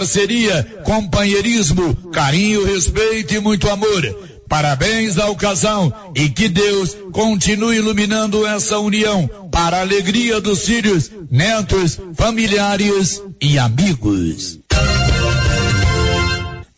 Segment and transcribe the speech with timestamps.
[0.00, 4.02] parceria, companheirismo, carinho, respeito e muito amor.
[4.48, 11.10] Parabéns ao casal e que Deus continue iluminando essa união para a alegria dos filhos,
[11.30, 14.58] netos, familiares e amigos.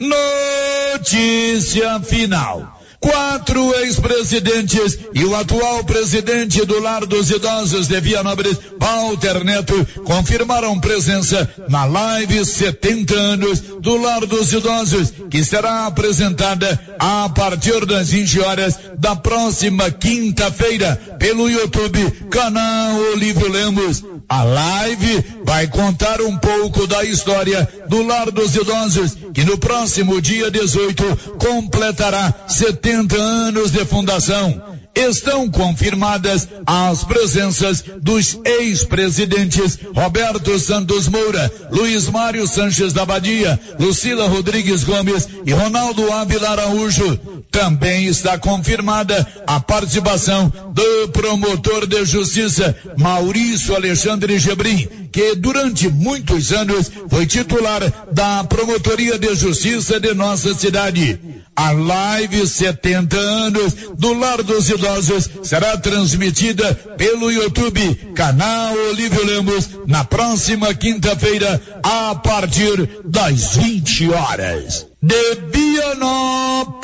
[0.01, 2.82] Notícia final.
[3.03, 10.79] Quatro ex-presidentes e o atual presidente do Lar dos Idosos de Vianópolis, Walter Neto, confirmaram
[10.79, 18.11] presença na live 70 anos do Lar dos Idosos, que será apresentada a partir das
[18.11, 24.05] 20 horas da próxima quinta-feira pelo YouTube, canal Olívio Lemos.
[24.29, 30.23] A live vai contar um pouco da história do Lar dos Idosos, que no próximo
[30.23, 34.63] dia 18 completará 70 anos de fundação.
[34.95, 44.29] Estão confirmadas as presenças dos ex-presidentes Roberto Santos Moura, Luiz Mário Sanches da Badia, Lucila
[44.29, 47.19] Rodrigues Gomes e Ronaldo Ávila Araújo.
[47.51, 56.51] Também está confirmada a participação do promotor de justiça Maurício Alexandre Gebrim, que durante muitos
[56.53, 61.21] anos foi titular da Promotoria de Justiça de nossa cidade.
[61.55, 69.69] A live 70 anos do Lar dos Idosos será transmitida pelo YouTube, canal Olívio Lemos,
[69.87, 74.87] na próxima quinta-feira, a partir das 20 horas.
[75.03, 76.83] De Vianópolis,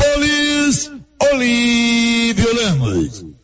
[1.32, 3.37] Olívio Lemos.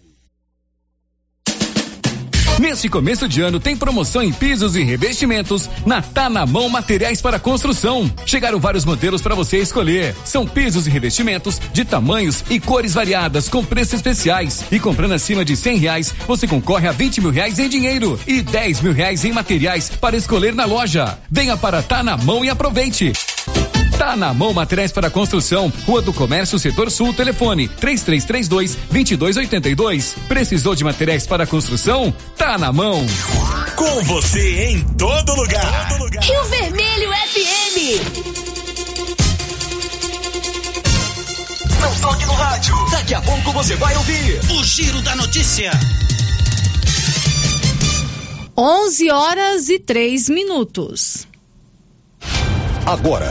[2.64, 7.20] Neste começo de ano tem promoção em pisos e revestimentos na Tá na Mão Materiais
[7.20, 8.10] para Construção.
[8.24, 10.16] Chegaram vários modelos para você escolher.
[10.24, 14.64] São pisos e revestimentos de tamanhos e cores variadas com preços especiais.
[14.72, 18.40] E comprando acima de cem reais, você concorre a 20 mil reais em dinheiro e
[18.40, 21.18] 10 mil reais em materiais para escolher na loja.
[21.30, 23.12] Venha para Tá na Mão e aproveite.
[23.98, 25.72] Tá na mão materiais para construção.
[25.86, 30.14] Rua do Comércio, Setor Sul, telefone 3332 2282.
[30.28, 32.14] Precisou de materiais para construção?
[32.36, 33.06] Tá na mão.
[33.76, 35.88] Com você em todo lugar.
[35.88, 36.22] Todo lugar.
[36.22, 37.74] Rio Vermelho FM.
[41.80, 42.74] Não toque no rádio.
[42.90, 45.70] Daqui a pouco você vai ouvir o Giro da Notícia.
[48.56, 51.26] 11 horas e 3 minutos.
[52.86, 53.30] Agora,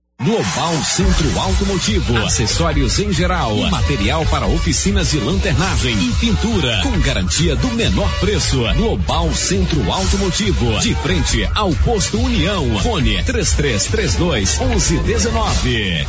[0.23, 7.55] Global Centro Automotivo, acessórios em geral, material para oficinas de lanternagem e pintura, com garantia
[7.55, 8.61] do menor preço.
[8.75, 12.79] Global Centro Automotivo, de frente ao posto União.
[12.81, 16.05] Fone 3332 1119.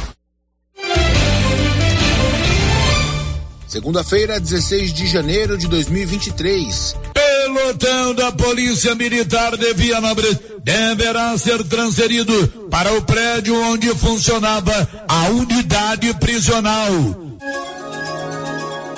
[3.66, 6.96] Segunda-feira, 16 de janeiro de 2023.
[7.42, 15.28] Pelotão da Polícia Militar de Vianópolis deverá ser transferido para o prédio onde funcionava a
[15.30, 16.92] unidade prisional.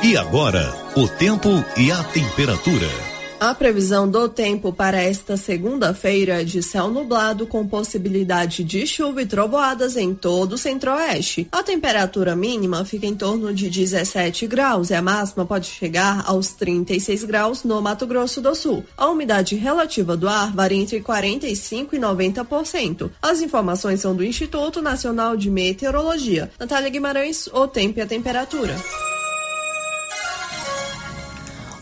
[0.03, 3.04] E agora, o tempo e a temperatura.
[3.45, 9.21] A previsão do tempo para esta segunda-feira é de céu nublado com possibilidade de chuva
[9.21, 11.47] e trovoadas em todo o centro-oeste.
[11.53, 16.53] A temperatura mínima fica em torno de 17 graus e a máxima pode chegar aos
[16.53, 18.83] 36 graus no Mato Grosso do Sul.
[18.97, 23.11] A umidade relativa do ar varia entre 45 e 90%.
[23.21, 26.51] As informações são do Instituto Nacional de Meteorologia.
[26.59, 28.75] Natália Guimarães, o tempo e a temperatura.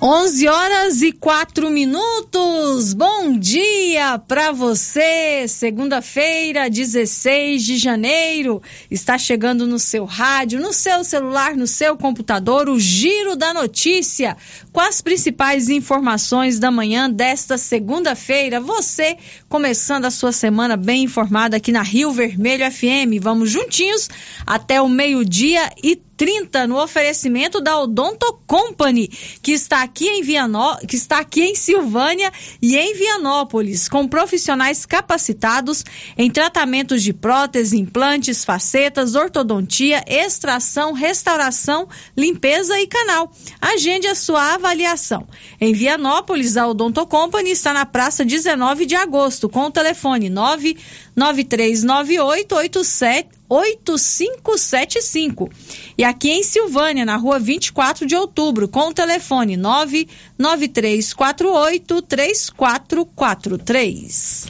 [0.05, 2.93] 11 horas e 4 minutos.
[2.93, 5.47] Bom dia para você.
[5.47, 8.61] Segunda-feira, 16 de janeiro.
[8.91, 14.37] Está chegando no seu rádio, no seu celular, no seu computador, o Giro da Notícia,
[14.73, 18.59] com as principais informações da manhã desta segunda-feira.
[18.59, 19.17] Você
[19.49, 23.23] começando a sua semana bem informada aqui na Rio Vermelho FM.
[23.23, 24.11] Vamos juntinhos
[24.45, 29.09] até o meio-dia e 30 no oferecimento da Odonto Company,
[29.43, 32.33] que está aqui em Vianó, que está aqui em Silvânia
[32.63, 35.85] e em Vianópolis, com profissionais capacitados
[36.17, 43.33] em tratamentos de prótese, implantes, facetas, ortodontia, extração, restauração, limpeza e canal.
[43.61, 45.27] Agende a sua avaliação.
[45.61, 51.12] Em Vianópolis, a Odonto Company está na praça 19 de agosto, com o telefone 99398
[51.17, 55.51] 87 8575.
[55.99, 64.47] E aqui em Silvânia, na rua 24 de outubro, com o telefone 99348 3443.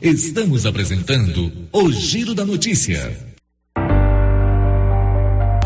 [0.00, 3.25] Estamos apresentando o Giro da Notícia.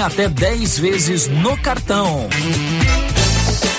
[0.00, 2.28] até 10 vezes no cartão.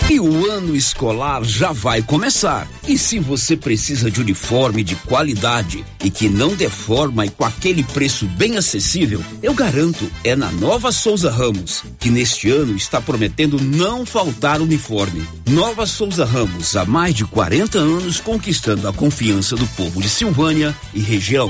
[0.09, 2.67] E o ano escolar já vai começar.
[2.87, 7.83] E se você precisa de uniforme de qualidade e que não deforma e com aquele
[7.83, 13.59] preço bem acessível, eu garanto, é na Nova Souza Ramos, que neste ano está prometendo
[13.59, 15.25] não faltar uniforme.
[15.49, 20.75] Nova Souza Ramos, há mais de 40 anos conquistando a confiança do povo de Silvânia
[20.93, 21.49] e região.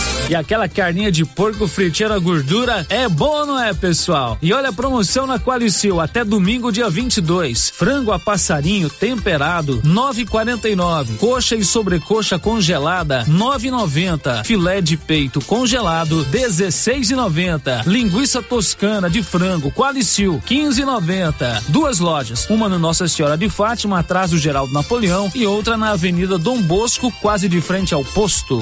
[0.29, 4.37] E aquela carninha de porco fritinha gordura é boa, não é, pessoal?
[4.41, 7.69] E olha a promoção na Qualicil até domingo, dia 22.
[7.69, 11.17] Frango a passarinho temperado 9,49.
[11.17, 14.45] Coxa e sobrecoxa congelada 9,90.
[14.45, 17.85] Filé de peito congelado 16,90.
[17.85, 21.63] Linguiça toscana de frango Qualicil 15,90.
[21.67, 25.91] Duas lojas, uma no Nossa Senhora de Fátima, atrás do Geraldo Napoleão, e outra na
[25.91, 28.61] Avenida Dom Bosco, quase de frente ao posto.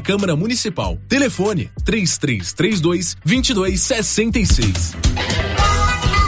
[0.01, 0.97] Câmara Municipal.
[1.07, 4.95] Telefone 3332 2266.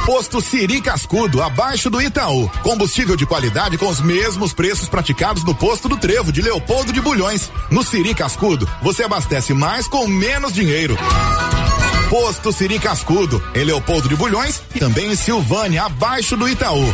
[0.05, 2.49] Posto Siri Cascudo, abaixo do Itaú.
[2.61, 6.99] Combustível de qualidade com os mesmos preços praticados no posto do Trevo de Leopoldo de
[6.99, 7.49] Bulhões.
[7.71, 10.97] No Siri Cascudo, você abastece mais com menos dinheiro.
[12.09, 16.93] Posto Siri Cascudo, em Leopoldo de Bulhões e também em Silvânia, abaixo do Itaú.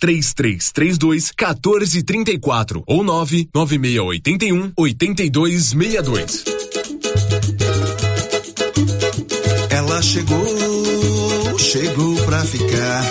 [0.01, 6.43] 3332 1434 ou 99681 8262.
[9.69, 13.10] Ela chegou, chegou pra ficar.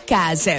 [0.00, 0.58] casa.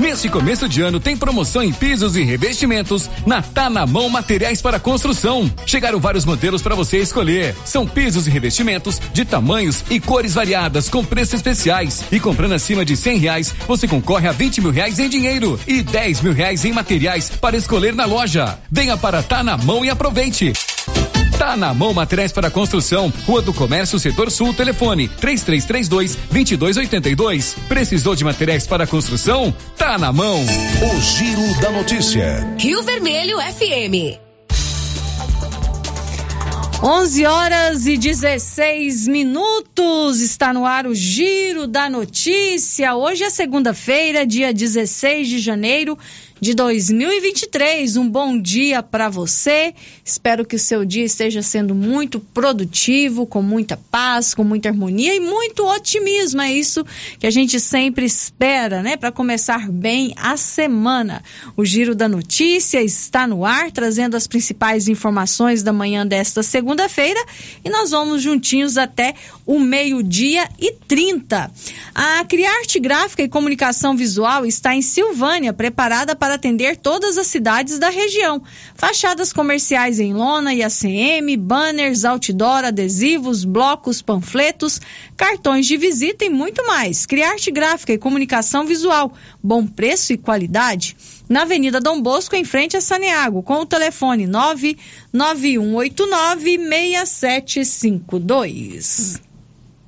[0.00, 4.60] Neste começo de ano tem promoção em pisos e revestimentos na Tá na Mão Materiais
[4.60, 5.50] para Construção.
[5.64, 7.54] Chegaram vários modelos para você escolher.
[7.64, 12.04] São pisos e revestimentos de tamanhos e cores variadas com preços especiais.
[12.10, 15.80] E comprando acima de cem reais, você concorre a 20 mil reais em dinheiro e
[15.82, 18.58] 10 mil reais em materiais para escolher na loja.
[18.70, 20.52] Venha para Tá na Mão e aproveite.
[21.38, 23.12] Tá na mão materiais para construção.
[23.26, 27.56] Rua do Comércio, Setor Sul, telefone 3332 2282.
[27.68, 29.54] Precisou de materiais para construção?
[29.76, 30.40] Tá na mão.
[30.42, 32.46] O Giro da Notícia.
[32.58, 34.24] Rio Vermelho FM.
[36.82, 40.20] 11 horas e 16 minutos.
[40.20, 42.94] Está no ar o Giro da Notícia.
[42.94, 45.98] Hoje é segunda-feira, dia 16 de janeiro
[46.44, 47.96] de 2023.
[47.96, 49.72] Um bom dia para você.
[50.04, 55.14] Espero que o seu dia esteja sendo muito produtivo, com muita paz, com muita harmonia
[55.14, 56.42] e muito otimismo.
[56.42, 56.84] É isso
[57.18, 58.94] que a gente sempre espera, né?
[58.94, 61.24] Para começar bem a semana.
[61.56, 67.24] O Giro da Notícia está no ar, trazendo as principais informações da manhã desta segunda-feira
[67.64, 69.14] e nós vamos juntinhos até
[69.46, 71.50] o meio-dia e 30.
[71.94, 77.78] A Criarte Gráfica e Comunicação Visual está em Silvânia, preparada para atender todas as cidades
[77.78, 78.42] da região.
[78.74, 84.80] Fachadas comerciais em lona e ACM, banners, outdoor, adesivos, blocos, panfletos,
[85.16, 87.06] cartões de visita e muito mais.
[87.06, 89.12] Criarte Gráfica e Comunicação Visual,
[89.42, 90.96] bom preço e qualidade.
[91.28, 99.33] Na Avenida Dom Bosco, em frente a Saneago, com o telefone 99189 6752.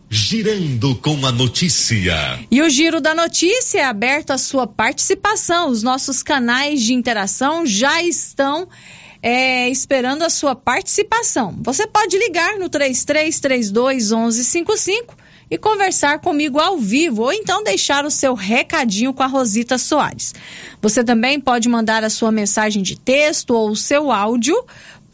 [0.08, 2.38] Girando com a notícia.
[2.48, 5.68] E o Giro da Notícia é aberto à sua participação.
[5.68, 8.68] Os nossos canais de interação já estão
[9.20, 11.58] é, esperando a sua participação.
[11.60, 15.16] Você pode ligar no 3332 1155
[15.50, 20.34] e conversar comigo ao vivo ou então deixar o seu recadinho com a Rosita Soares.
[20.80, 24.56] Você também pode mandar a sua mensagem de texto ou o seu áudio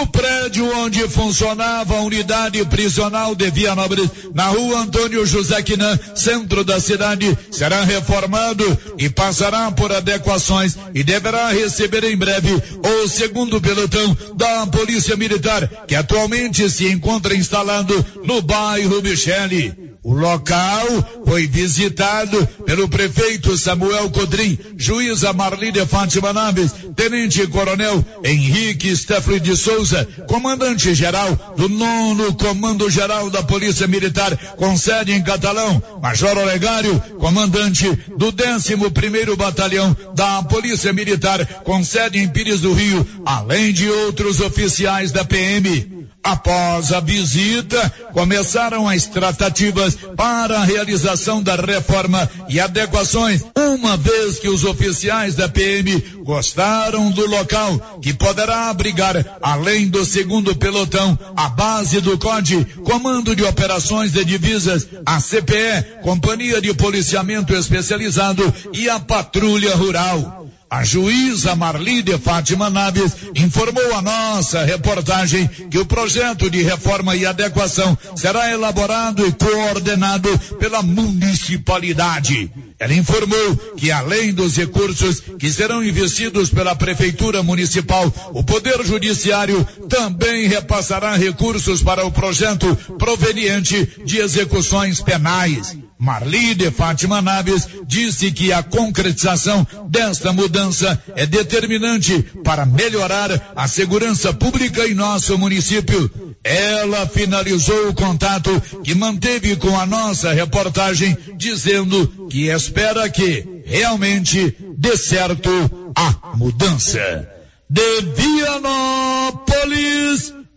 [0.00, 6.64] O prédio onde funcionava a unidade prisional de Vianópolis, na rua Antônio José Quinan, centro
[6.64, 8.64] da cidade, será reformado
[8.96, 15.68] e passará por adequações e deverá receber em breve o segundo pelotão da Polícia Militar,
[15.86, 19.91] que atualmente se encontra instalado no bairro Michele.
[20.04, 20.86] O local
[21.24, 29.56] foi visitado pelo prefeito Samuel Codrim, juíza Marlídia Fátima Naves, tenente coronel Henrique Steffley de
[29.56, 36.36] Souza, comandante geral do nono Comando Geral da Polícia Militar, com sede em Catalão, Major
[36.36, 43.06] Olegário, comandante do 11 primeiro Batalhão da Polícia Militar, com sede em Pires do Rio,
[43.24, 45.91] além de outros oficiais da PM.
[46.24, 54.38] Após a visita, começaram as tratativas para a realização da reforma e adequações, uma vez
[54.38, 61.18] que os oficiais da PM gostaram do local, que poderá abrigar, além do segundo pelotão,
[61.36, 68.42] a base do COD, Comando de Operações de Divisas, a CPE, Companhia de Policiamento Especializado
[68.72, 70.41] e a Patrulha Rural.
[70.72, 77.14] A juíza Marli de Fátima Naves informou a nossa reportagem que o projeto de reforma
[77.14, 82.50] e adequação será elaborado e coordenado pela municipalidade.
[82.78, 89.62] Ela informou que além dos recursos que serão investidos pela Prefeitura Municipal, o Poder Judiciário
[89.90, 95.76] também repassará recursos para o projeto proveniente de execuções penais.
[96.02, 103.68] Marli de Fátima Naves disse que a concretização desta mudança é determinante para melhorar a
[103.68, 106.10] segurança pública em nosso município.
[106.42, 108.50] Ela finalizou o contato
[108.82, 115.48] que manteve com a nossa reportagem, dizendo que espera que realmente dê certo
[115.94, 117.28] a mudança.
[117.70, 119.54] De Vianópolis,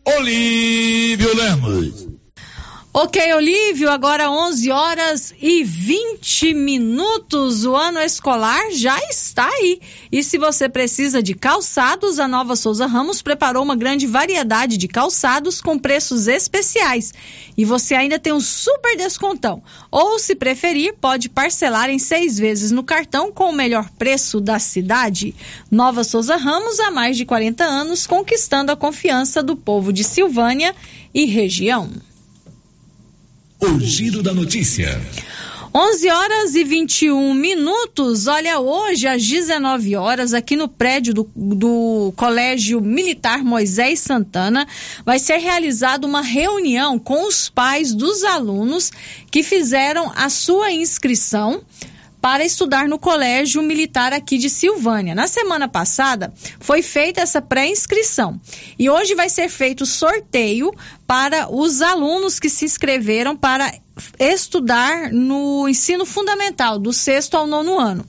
[0.05, 2.14] Olívio Lemos.
[2.97, 7.65] Ok, Olívio, agora 11 horas e 20 minutos.
[7.65, 9.81] O ano escolar já está aí.
[10.10, 14.88] E se você precisa de calçados, a Nova Souza Ramos preparou uma grande variedade de
[14.88, 17.13] calçados com preços especiais.
[17.58, 19.62] E você ainda tem um super descontão.
[19.91, 24.58] Ou, se preferir, pode parcelar em seis vezes no cartão com o melhor preço da
[24.58, 25.36] cidade.
[25.69, 30.73] Nova Souza Ramos, há mais de 40 anos, conquistando a confiança do povo de Silvânia
[31.13, 31.89] e região.
[33.59, 35.01] O Giro da Notícia.
[35.73, 38.27] 11 horas e 21 minutos.
[38.27, 44.67] Olha, hoje às 19 horas, aqui no prédio do, do, Colégio Militar Moisés Santana,
[45.05, 48.91] vai ser realizada uma reunião com os pais dos alunos
[49.31, 51.61] que fizeram a sua inscrição
[52.25, 55.13] para estudar no Colégio Militar aqui de Silvânia.
[55.13, 58.41] Na semana passada foi feita essa pré-inscrição
[58.79, 60.73] e hoje vai ser feito sorteio
[61.07, 63.71] para os alunos que se inscreveram para
[64.19, 68.05] estudar no ensino fundamental, do sexto ao nono ano.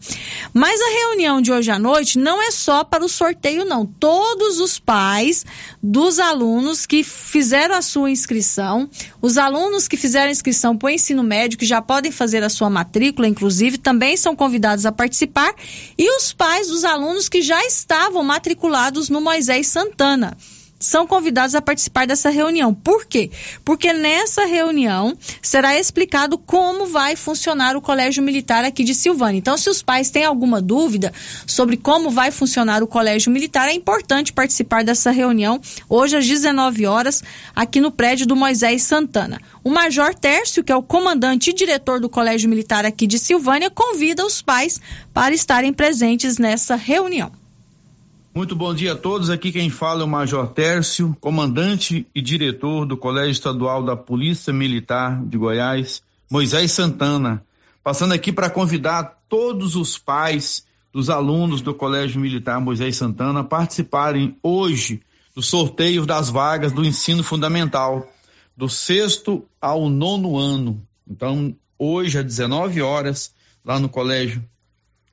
[0.52, 3.86] Mas a reunião de hoje à noite não é só para o sorteio, não.
[3.86, 5.44] Todos os pais
[5.82, 8.88] dos alunos que fizeram a sua inscrição,
[9.22, 12.48] os alunos que fizeram a inscrição para o ensino médio, que já podem fazer a
[12.48, 15.54] sua matrícula, inclusive, também são convidados a participar,
[15.96, 20.36] e os pais dos alunos que já estavam matriculados no Moisés Santana
[20.78, 22.74] são convidados a participar dessa reunião.
[22.74, 23.30] Por quê?
[23.64, 29.38] Porque nessa reunião será explicado como vai funcionar o Colégio Militar aqui de Silvânia.
[29.38, 31.12] Então, se os pais têm alguma dúvida
[31.46, 36.86] sobre como vai funcionar o Colégio Militar, é importante participar dessa reunião hoje às 19
[36.86, 37.22] horas
[37.54, 39.40] aqui no prédio do Moisés Santana.
[39.64, 43.70] O Major Tércio, que é o comandante e diretor do Colégio Militar aqui de Silvânia,
[43.70, 44.80] convida os pais
[45.12, 47.45] para estarem presentes nessa reunião.
[48.36, 49.30] Muito bom dia a todos.
[49.30, 54.52] Aqui quem fala é o Major Tércio, comandante e diretor do Colégio Estadual da Polícia
[54.52, 57.42] Militar de Goiás, Moisés Santana.
[57.82, 63.42] Passando aqui para convidar todos os pais dos alunos do Colégio Militar Moisés Santana a
[63.42, 65.00] participarem hoje
[65.34, 68.06] do sorteio das vagas do ensino fundamental,
[68.54, 70.86] do sexto ao nono ano.
[71.08, 73.32] Então, hoje, às 19 horas,
[73.64, 74.44] lá no Colégio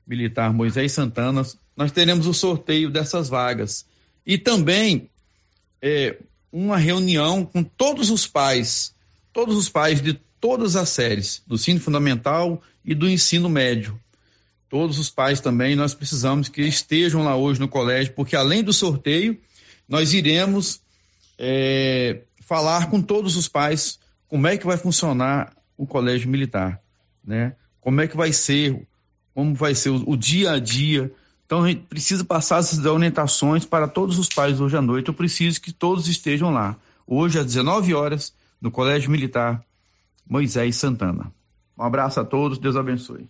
[0.06, 1.42] Militar Moisés Santana,
[1.76, 3.86] nós teremos o sorteio dessas vagas.
[4.26, 5.08] E também
[5.80, 6.16] é,
[6.52, 8.94] uma reunião com todos os pais,
[9.32, 13.98] todos os pais de todas as séries, do ensino fundamental e do ensino médio.
[14.68, 18.72] Todos os pais também, nós precisamos que estejam lá hoje no colégio, porque além do
[18.72, 19.38] sorteio,
[19.88, 20.80] nós iremos
[21.38, 26.80] é, falar com todos os pais como é que vai funcionar o colégio militar,
[27.24, 27.54] né?
[27.80, 28.86] Como é que vai ser,
[29.34, 31.12] como vai ser o, o dia a dia
[31.46, 35.08] então a gente precisa passar essas orientações para todos os pais hoje à noite.
[35.08, 36.76] Eu preciso que todos estejam lá.
[37.06, 39.62] Hoje às 19 horas, no Colégio Militar
[40.28, 41.30] Moisés Santana.
[41.76, 43.28] Um abraço a todos, Deus abençoe.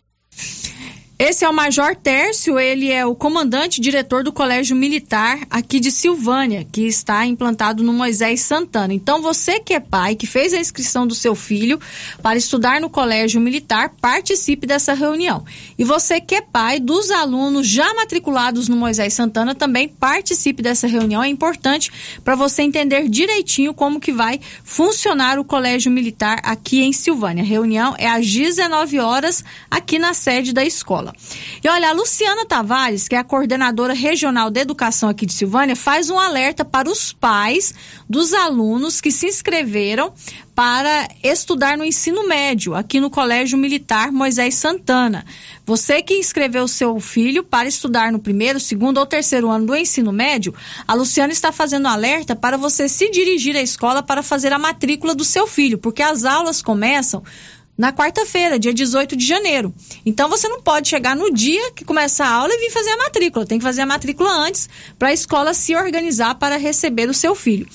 [1.26, 5.90] Esse é o Major Tércio, ele é o comandante diretor do Colégio Militar aqui de
[5.90, 8.92] Silvânia, que está implantado no Moisés Santana.
[8.92, 11.80] Então, você que é pai, que fez a inscrição do seu filho
[12.22, 15.46] para estudar no Colégio Militar, participe dessa reunião.
[15.78, 20.87] E você que é pai dos alunos já matriculados no Moisés Santana, também participe dessa
[20.87, 21.22] reunião.
[21.22, 21.90] É importante
[22.22, 27.42] para você entender direitinho como que vai funcionar o Colégio Militar aqui em Silvânia.
[27.42, 31.13] A reunião é às 19 horas aqui na sede da escola escola.
[31.62, 35.74] E olha, a Luciana Tavares, que é a coordenadora regional de educação aqui de Silvânia,
[35.74, 37.74] faz um alerta para os pais
[38.09, 40.12] dos alunos que se inscreveram
[40.55, 45.24] para estudar no ensino médio, aqui no Colégio Militar Moisés Santana.
[45.66, 50.12] Você que inscreveu seu filho para estudar no primeiro, segundo ou terceiro ano do ensino
[50.12, 50.55] médio,
[50.87, 55.14] a Luciana está fazendo alerta para você se dirigir à escola para fazer a matrícula
[55.14, 57.22] do seu filho, porque as aulas começam
[57.76, 59.74] na quarta-feira, dia 18 de janeiro.
[60.06, 62.96] Então você não pode chegar no dia que começa a aula e vir fazer a
[62.96, 63.46] matrícula.
[63.46, 67.34] Tem que fazer a matrícula antes para a escola se organizar para receber o seu
[67.34, 67.66] filho.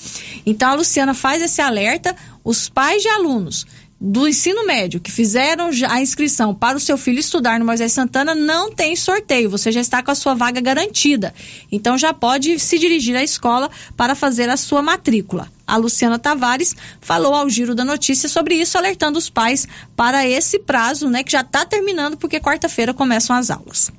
[0.46, 2.16] Então a Luciana faz esse alerta.
[2.42, 3.66] Os pais de alunos
[4.00, 8.34] do ensino médio que fizeram a inscrição para o seu filho estudar no Moisés Santana
[8.34, 11.34] não tem sorteio, você já está com a sua vaga garantida.
[11.70, 15.52] Então já pode se dirigir à escola para fazer a sua matrícula.
[15.66, 20.58] A Luciana Tavares falou ao Giro da Notícia sobre isso, alertando os pais para esse
[20.58, 23.92] prazo, né, que já está terminando porque quarta-feira começam as aulas.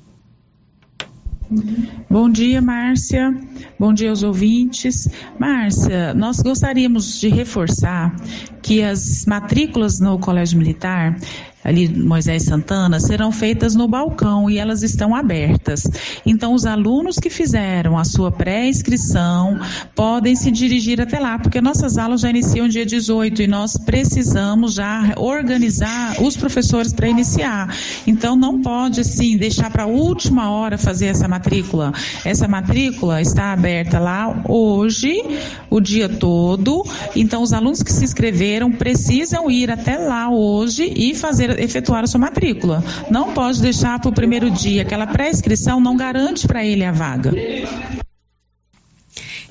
[2.08, 3.34] Bom dia, Márcia.
[3.78, 5.08] Bom dia aos ouvintes.
[5.38, 8.14] Márcia, nós gostaríamos de reforçar
[8.62, 11.18] que as matrículas no Colégio Militar
[11.64, 15.82] ali Moisés Santana, serão feitas no balcão e elas estão abertas.
[16.26, 19.60] Então, os alunos que fizeram a sua pré-inscrição
[19.94, 24.74] podem se dirigir até lá, porque nossas aulas já iniciam dia 18 e nós precisamos
[24.74, 27.74] já organizar os professores para iniciar.
[28.06, 31.92] Então, não pode, assim, deixar para a última hora fazer essa matrícula.
[32.24, 35.22] Essa matrícula está aberta lá hoje,
[35.70, 36.84] o dia todo.
[37.14, 42.06] Então, os alunos que se inscreveram precisam ir até lá hoje e fazer efetuar a
[42.06, 42.82] sua matrícula.
[43.10, 44.82] Não pode deixar para o primeiro dia.
[44.82, 47.32] Aquela pré-inscrição não garante para ele a vaga.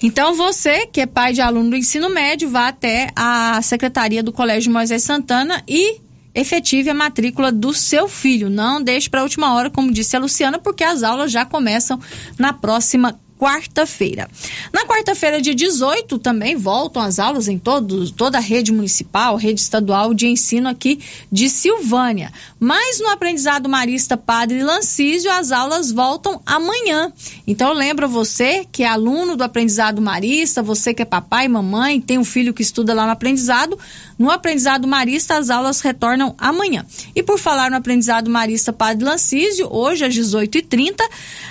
[0.03, 4.31] Então, você, que é pai de aluno do ensino médio, vá até a secretaria do
[4.31, 5.99] Colégio Moisés Santana e
[6.33, 8.49] efetive a matrícula do seu filho.
[8.49, 11.99] Não deixe para a última hora, como disse a Luciana, porque as aulas já começam
[12.37, 14.29] na próxima quarta-feira.
[14.71, 19.59] Na quarta-feira, dia 18, também voltam as aulas em todo, toda a rede municipal, rede
[19.59, 20.99] estadual de ensino aqui
[21.31, 22.31] de Silvânia.
[22.59, 27.11] Mas no aprendizado marista Padre Lancísio, as aulas voltam amanhã.
[27.47, 32.19] Então, lembra você que é aluno do aprendizado marista, você que é papai mamãe, tem
[32.19, 33.75] um filho que estuda lá no aprendizado,
[34.19, 36.85] no aprendizado marista, as aulas retornam amanhã.
[37.15, 41.01] E por falar no aprendizado marista Padre Lancísio, hoje às 18h30,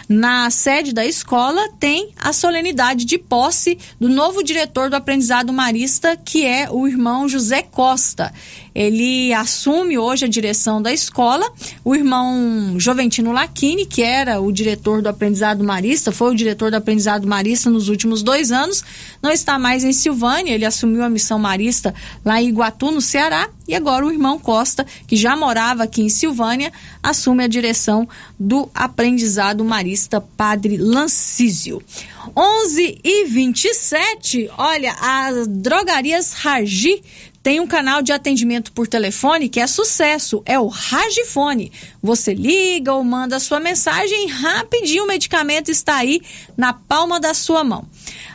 [0.08, 6.14] na sede da escola, tem a solenidade de posse do novo diretor do aprendizado marista,
[6.14, 8.32] que é o irmão José Costa.
[8.74, 11.50] Ele assume hoje a direção da escola.
[11.84, 16.76] O irmão Joventino Lachini, que era o diretor do aprendizado marista, foi o diretor do
[16.76, 18.84] aprendizado marista nos últimos dois anos,
[19.22, 20.52] não está mais em Silvânia.
[20.52, 23.48] Ele assumiu a missão marista lá em Iguatu, no Ceará.
[23.66, 28.68] E agora o irmão Costa, que já morava aqui em Silvânia, assume a direção do
[28.74, 31.80] aprendizado marista Padre Lancísio.
[32.36, 37.02] 11 e 27, olha, as drogarias Ragi
[37.42, 41.72] tem um canal de atendimento por telefone que é sucesso, é o Ragifone.
[42.02, 46.20] Você liga ou manda sua mensagem rapidinho o medicamento está aí
[46.56, 47.88] na palma da sua mão.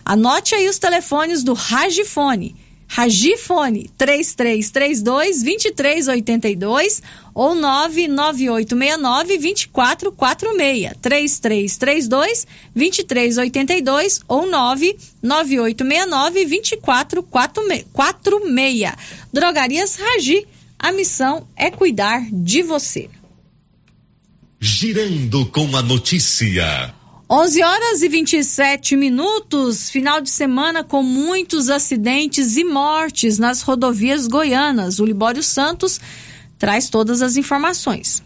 [0.04, 2.56] Anote aí os telefones do Ragifone.
[2.88, 7.02] Ragifone 3332 2382
[7.34, 12.46] ou 99869 2446 3332
[12.76, 18.94] 2382 ou 99869 2446
[19.34, 20.46] Drogarias Ragi,
[20.78, 23.10] a missão é cuidar de você.
[24.60, 26.94] Girando com a notícia.
[27.28, 34.28] 11 horas e 27 minutos, final de semana com muitos acidentes e mortes nas rodovias
[34.28, 35.00] goianas.
[35.00, 36.00] O Libório Santos
[36.60, 38.22] traz todas as informações.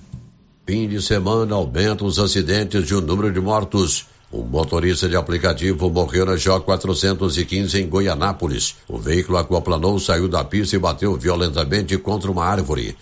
[0.68, 4.06] Fim de semana aumenta os acidentes e o número de mortos.
[4.34, 8.76] Um motorista de aplicativo morreu na J 415 em Goianápolis.
[8.86, 12.98] O veículo aquaplanou, saiu da pista e bateu violentamente contra uma árvore.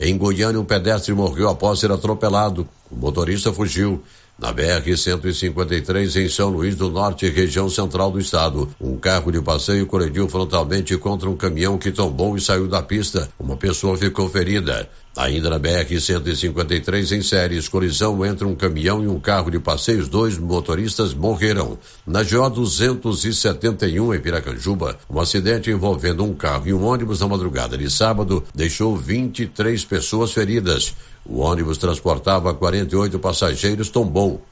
[0.00, 2.66] Em Goiânia, um pedestre morreu após ser atropelado.
[2.90, 4.02] O motorista fugiu.
[4.38, 9.86] Na BR-153, em São Luís do Norte, região central do estado, um carro de passeio
[9.86, 13.28] colidiu frontalmente contra um caminhão que tombou e saiu da pista.
[13.38, 14.88] Uma pessoa ficou ferida.
[15.14, 20.38] Ainda na BR-153, em séries, colisão entre um caminhão e um carro de passeios, dois
[20.38, 21.78] motoristas morreram.
[22.06, 27.76] Na GO 271, em Piracanjuba, um acidente envolvendo um carro e um ônibus na madrugada
[27.76, 30.94] de sábado deixou 23 pessoas feridas.
[31.24, 34.42] O ônibus transportava 48 passageiros, tombou.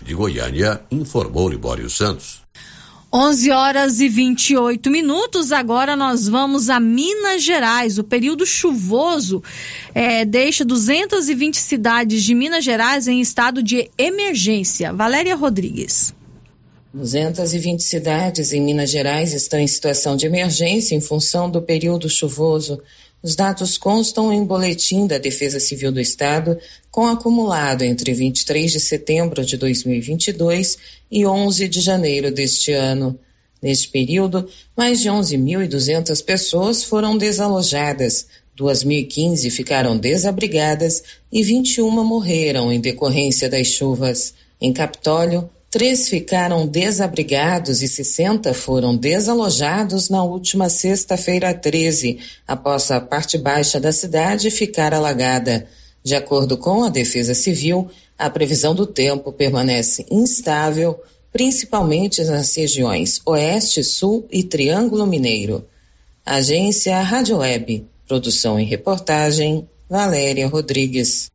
[0.00, 2.42] De Goiânia, informou Libório Santos.
[3.12, 5.50] 11 horas e 28 minutos.
[5.50, 7.98] Agora nós vamos a Minas Gerais.
[7.98, 9.42] O período chuvoso
[9.94, 14.92] é, deixa 220 cidades de Minas Gerais em estado de emergência.
[14.92, 16.14] Valéria Rodrigues.
[16.98, 22.82] 220 cidades em Minas Gerais estão em situação de emergência em função do período chuvoso.
[23.22, 26.58] Os dados constam em boletim da Defesa Civil do Estado,
[26.90, 30.76] com acumulado entre 23 de setembro de 2022
[31.08, 33.16] e 11 de janeiro deste ano.
[33.62, 38.26] Neste período, mais de 11.200 pessoas foram desalojadas,
[38.58, 44.34] 2.015 ficaram desabrigadas e 21 morreram em decorrência das chuvas.
[44.60, 53.00] Em Capitólio, três ficaram desabrigados e 60 foram desalojados na última sexta-feira 13, após a
[53.00, 55.66] parte baixa da cidade ficar alagada.
[56.02, 60.98] De acordo com a Defesa Civil, a previsão do tempo permanece instável
[61.32, 65.66] principalmente nas regiões Oeste, Sul e Triângulo Mineiro.
[66.24, 67.86] Agência Rádio Web.
[68.06, 71.30] Produção e reportagem, Valéria Rodrigues.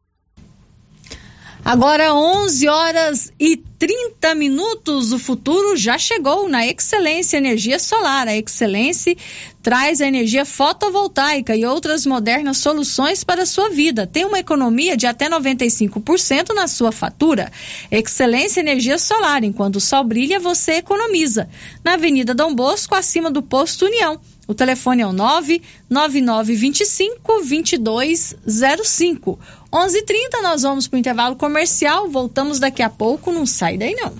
[1.66, 8.28] Agora 11 horas e 30 minutos, o futuro já chegou na Excelência Energia Solar.
[8.28, 9.16] A Excelência
[9.62, 14.06] traz a energia fotovoltaica e outras modernas soluções para a sua vida.
[14.06, 17.50] Tem uma economia de até 95% na sua fatura.
[17.90, 21.48] Excelência Energia Solar, enquanto o sol brilha, você economiza.
[21.82, 24.20] Na Avenida Dom Bosco, acima do Posto União.
[24.48, 29.40] O telefone é o 99925 2205.
[29.72, 32.10] 11:30 nós vamos para o intervalo comercial.
[32.10, 33.32] Voltamos daqui a pouco.
[33.32, 34.14] Não sai daí não.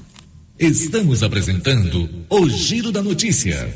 [0.58, 3.76] Estamos apresentando o Giro da Notícia.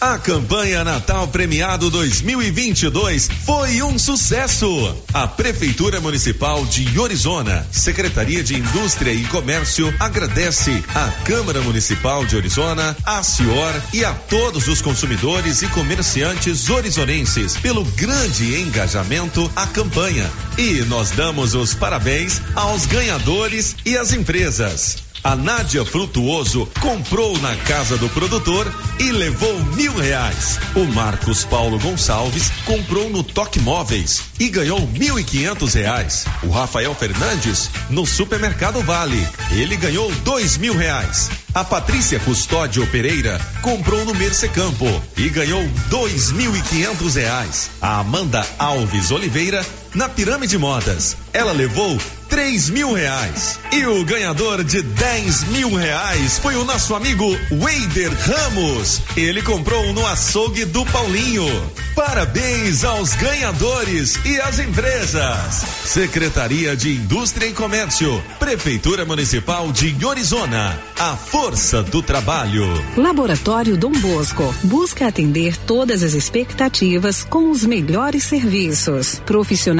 [0.00, 4.96] A campanha Natal Premiado 2022 foi um sucesso.
[5.12, 12.34] A Prefeitura Municipal de Orizona, Secretaria de Indústria e Comércio agradece à Câmara Municipal de
[12.34, 19.66] Orizona, à Cior e a todos os consumidores e comerciantes orizonenses pelo grande engajamento à
[19.66, 20.30] campanha.
[20.56, 25.09] E nós damos os parabéns aos ganhadores e às empresas.
[25.22, 30.58] A Nádia Frutuoso comprou na casa do produtor e levou mil reais.
[30.74, 36.24] O Marcos Paulo Gonçalves comprou no Toque Móveis e ganhou mil e quinhentos reais.
[36.42, 39.28] O Rafael Fernandes no Supermercado Vale.
[39.50, 41.30] Ele ganhou dois mil reais.
[41.52, 44.86] A Patrícia Custódio Pereira comprou no Mercecampo
[45.18, 47.70] e ganhou dois mil e quinhentos reais.
[47.82, 49.62] A Amanda Alves Oliveira
[49.94, 51.16] na Pirâmide Modas.
[51.32, 53.58] Ela levou três mil reais.
[53.72, 59.02] E o ganhador de dez mil reais foi o nosso amigo Weider Ramos.
[59.16, 61.46] Ele comprou no açougue do Paulinho.
[61.94, 65.64] Parabéns aos ganhadores e às empresas.
[65.84, 68.22] Secretaria de Indústria e Comércio.
[68.38, 70.78] Prefeitura Municipal de Orizona.
[70.98, 72.64] A força do trabalho.
[72.96, 79.20] Laboratório Dom Bosco busca atender todas as expectativas com os melhores serviços.
[79.26, 79.79] Profissionais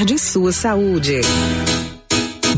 [0.05, 1.21] de sua saúde.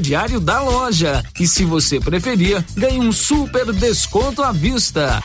[0.00, 1.22] crediário da loja.
[1.38, 5.22] E se você preferir, ganhe um super desconto à vista.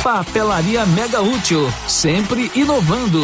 [0.00, 3.20] Papelaria Mega Útil, sempre inovando.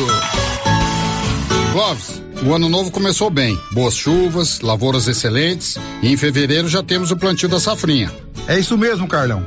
[1.70, 3.56] Clóvis, o ano novo começou bem.
[3.70, 8.10] Boas chuvas, lavouras excelentes e em fevereiro já temos o plantio da safrinha.
[8.48, 9.46] É isso mesmo, Carlão.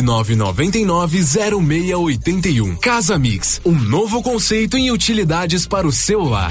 [0.00, 2.78] 999990681.
[2.78, 6.50] Casa Mix, um novo conceito em utilidades para o seu lar.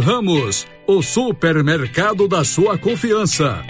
[0.00, 3.64] Ramos, o supermercado da sua confiança.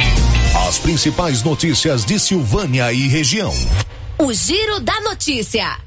[0.69, 3.53] As principais notícias de Silvânia e região.
[4.19, 5.79] O Giro da Notícia.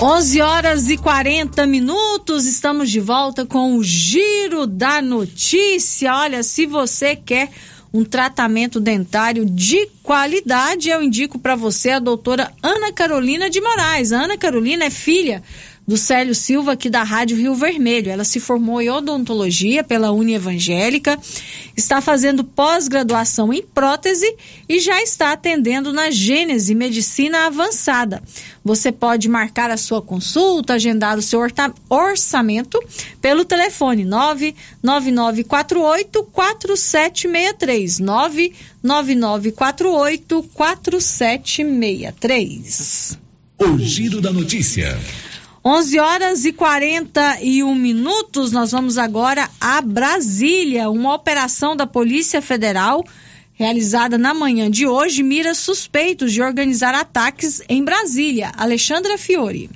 [0.00, 6.14] 11 horas e 40 minutos, estamos de volta com o Giro da Notícia.
[6.14, 7.48] Olha, se você quer
[7.94, 14.12] um tratamento dentário de qualidade, eu indico para você a doutora Ana Carolina de Moraes.
[14.12, 15.42] A Ana Carolina é filha
[15.86, 18.10] do Célio Silva, aqui da Rádio Rio Vermelho.
[18.10, 21.16] Ela se formou em odontologia pela Uni Evangélica,
[21.76, 24.26] está fazendo pós-graduação em prótese
[24.68, 28.20] e já está atendendo na Gênese Medicina Avançada.
[28.64, 31.38] Você pode marcar a sua consulta, agendar o seu
[31.88, 32.82] orçamento
[33.20, 43.18] pelo telefone 99948 4763 99948 4763.
[43.58, 44.98] O Giro da Notícia.
[45.68, 48.52] 11 horas e 41 minutos.
[48.52, 50.88] Nós vamos agora a Brasília.
[50.88, 53.04] Uma operação da Polícia Federal
[53.52, 58.52] realizada na manhã de hoje mira suspeitos de organizar ataques em Brasília.
[58.56, 59.68] Alexandra Fiore.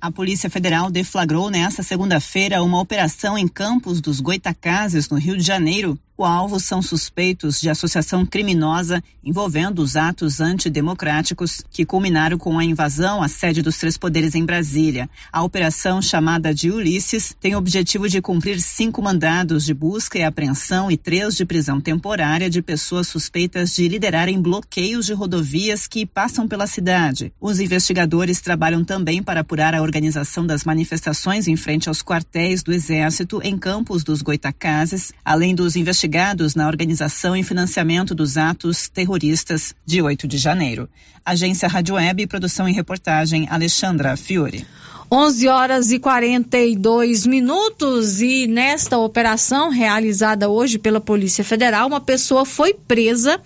[0.00, 5.42] A Polícia Federal deflagrou nesta segunda-feira uma operação em Campos dos Goitacazes, no Rio de
[5.42, 5.98] Janeiro.
[6.16, 12.64] O alvo são suspeitos de associação criminosa envolvendo os atos antidemocráticos que culminaram com a
[12.64, 15.10] invasão à sede dos três poderes em Brasília.
[15.32, 20.22] A operação, chamada de Ulisses, tem o objetivo de cumprir cinco mandados de busca e
[20.22, 26.06] apreensão e três de prisão temporária de pessoas suspeitas de liderarem bloqueios de rodovias que
[26.06, 27.32] passam pela cidade.
[27.40, 32.72] Os investigadores trabalham também para apurar a organização das manifestações em frente aos quartéis do
[32.72, 38.88] Exército em Campos dos Goitacazes, além dos investigadores investigados na organização e financiamento dos atos
[38.88, 40.88] terroristas de 8 de janeiro.
[41.24, 44.66] Agência Rádio Web, produção e reportagem Alexandra Fiore.
[45.10, 52.44] 11 horas e 42 minutos e nesta operação realizada hoje pela Polícia Federal, uma pessoa
[52.44, 53.40] foi presa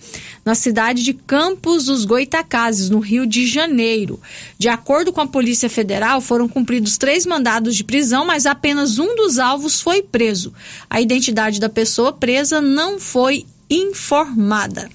[0.48, 4.18] na cidade de Campos dos Goitacazes, no Rio de Janeiro.
[4.56, 9.14] De acordo com a Polícia Federal, foram cumpridos três mandados de prisão, mas apenas um
[9.14, 10.54] dos alvos foi preso.
[10.88, 14.88] A identidade da pessoa presa não foi informada.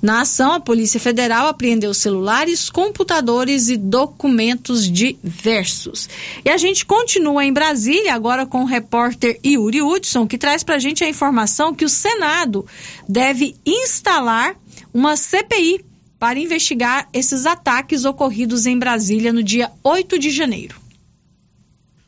[0.00, 6.08] Na ação, a Polícia Federal apreendeu celulares, computadores e documentos diversos.
[6.44, 10.76] E a gente continua em Brasília, agora com o repórter Yuri Hudson, que traz para
[10.76, 12.66] a gente a informação que o Senado
[13.08, 14.56] deve instalar
[14.92, 15.84] uma CPI
[16.18, 20.78] para investigar esses ataques ocorridos em Brasília no dia 8 de janeiro.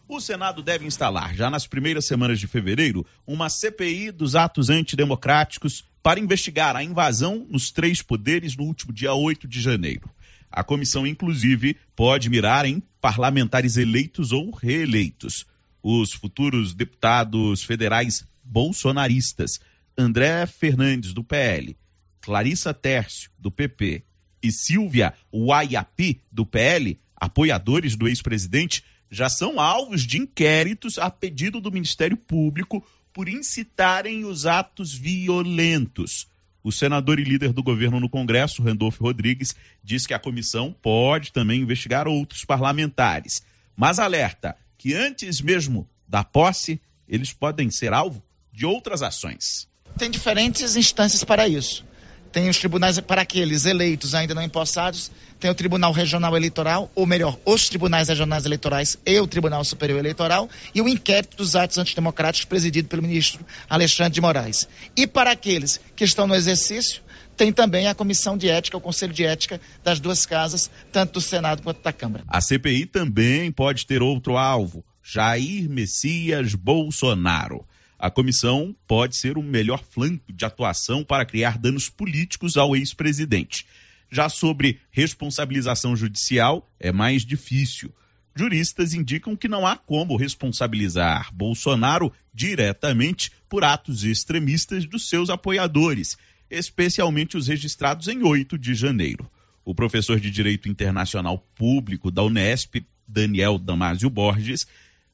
[0.06, 5.86] O Senado deve instalar, já nas primeiras semanas de fevereiro, uma CPI dos atos antidemocráticos
[6.02, 10.10] para investigar a invasão nos três poderes no último dia 8 de janeiro.
[10.50, 15.46] A comissão, inclusive, pode mirar em parlamentares eleitos ou reeleitos.
[15.82, 19.60] Os futuros deputados federais bolsonaristas
[19.96, 21.76] André Fernandes, do PL,
[22.20, 24.04] Clarissa Tércio, do PP,
[24.42, 31.60] e Silvia Uaiapi, do PL, apoiadores do ex-presidente, já são alvos de inquéritos a pedido
[31.60, 36.26] do Ministério Público por incitarem os atos violentos.
[36.64, 41.32] O senador e líder do governo no Congresso, Randolfo Rodrigues, diz que a comissão pode
[41.32, 43.42] também investigar outros parlamentares,
[43.76, 49.68] mas alerta que antes mesmo da posse, eles podem ser alvo de outras ações.
[49.98, 51.84] Tem diferentes instâncias para isso.
[52.32, 57.06] Tem os tribunais para aqueles eleitos ainda não empossados, tem o Tribunal Regional Eleitoral, ou
[57.06, 61.78] melhor, os tribunais regionais eleitorais e o Tribunal Superior Eleitoral, e o inquérito dos atos
[61.78, 64.66] antidemocráticos presidido pelo ministro Alexandre de Moraes.
[64.96, 67.02] E para aqueles que estão no exercício,
[67.36, 71.20] tem também a comissão de ética, o conselho de ética das duas casas, tanto do
[71.20, 72.24] Senado quanto da Câmara.
[72.28, 77.66] A CPI também pode ter outro alvo: Jair Messias Bolsonaro.
[78.02, 83.64] A comissão pode ser o melhor flanco de atuação para criar danos políticos ao ex-presidente.
[84.10, 87.94] Já sobre responsabilização judicial, é mais difícil.
[88.34, 96.18] Juristas indicam que não há como responsabilizar Bolsonaro diretamente por atos extremistas dos seus apoiadores,
[96.50, 99.30] especialmente os registrados em 8 de janeiro.
[99.64, 104.66] O professor de Direito Internacional Público da Unesp, Daniel Damásio Borges,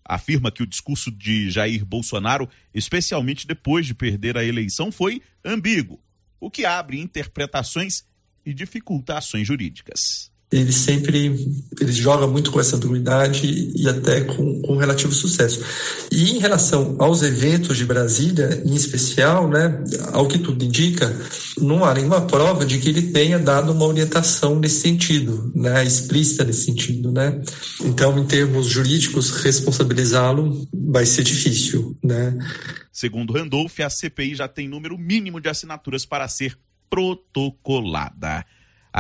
[0.09, 6.01] afirma que o discurso de Jair Bolsonaro, especialmente depois de perder a eleição, foi ambíguo,
[6.41, 8.07] o que abre interpretações
[8.45, 11.47] e dificulta ações jurídicas ele sempre
[11.81, 15.63] ele joga muito com essa ambiguidade e até com, com relativo sucesso.
[16.11, 21.15] E em relação aos eventos de Brasília, em especial, né, ao que tudo indica,
[21.61, 26.45] não há nenhuma prova de que ele tenha dado uma orientação nesse sentido, né, explícita
[26.45, 27.41] nesse sentido, né.
[27.83, 32.37] Então, em termos jurídicos, responsabilizá-lo vai ser difícil, né.
[32.91, 38.45] Segundo Randolph, a CPI já tem número mínimo de assinaturas para ser protocolada.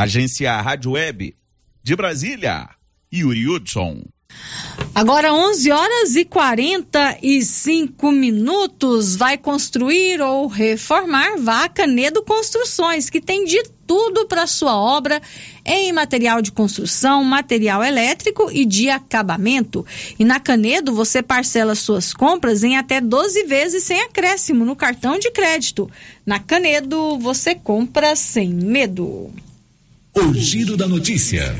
[0.00, 1.34] Agência Rádio Web
[1.82, 2.68] de Brasília,
[3.12, 4.04] Yuri Hudson.
[4.94, 9.16] Agora 11 horas e 45 minutos.
[9.16, 15.20] Vai construir ou reformar Vaca Nedo Construções, que tem de tudo para sua obra
[15.64, 19.84] em material de construção, material elétrico e de acabamento.
[20.16, 25.18] E na Canedo você parcela suas compras em até 12 vezes sem acréscimo no cartão
[25.18, 25.90] de crédito.
[26.24, 29.32] Na Canedo você compra sem medo.
[30.20, 31.54] O Giro da Notícia.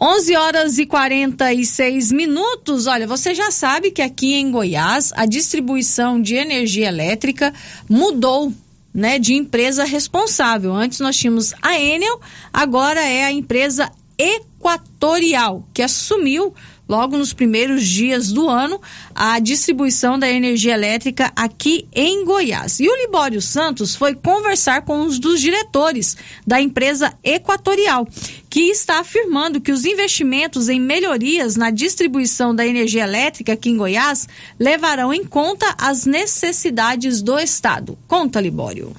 [0.00, 2.86] 11 horas e 46 minutos.
[2.86, 7.52] Olha, você já sabe que aqui em Goiás a distribuição de energia elétrica
[7.86, 8.50] mudou.
[8.94, 10.72] Né, de empresa responsável.
[10.72, 12.20] Antes nós tínhamos a Enel,
[12.52, 16.54] agora é a empresa Equatorial, que assumiu
[16.88, 18.80] logo nos primeiros dias do ano,
[19.14, 22.80] a distribuição da energia elétrica aqui em Goiás.
[22.80, 26.16] E o Libório Santos foi conversar com um dos diretores
[26.46, 28.06] da empresa Equatorial,
[28.50, 33.76] que está afirmando que os investimentos em melhorias na distribuição da energia elétrica aqui em
[33.76, 34.28] Goiás
[34.58, 37.98] levarão em conta as necessidades do Estado.
[38.06, 38.94] Conta, Libório.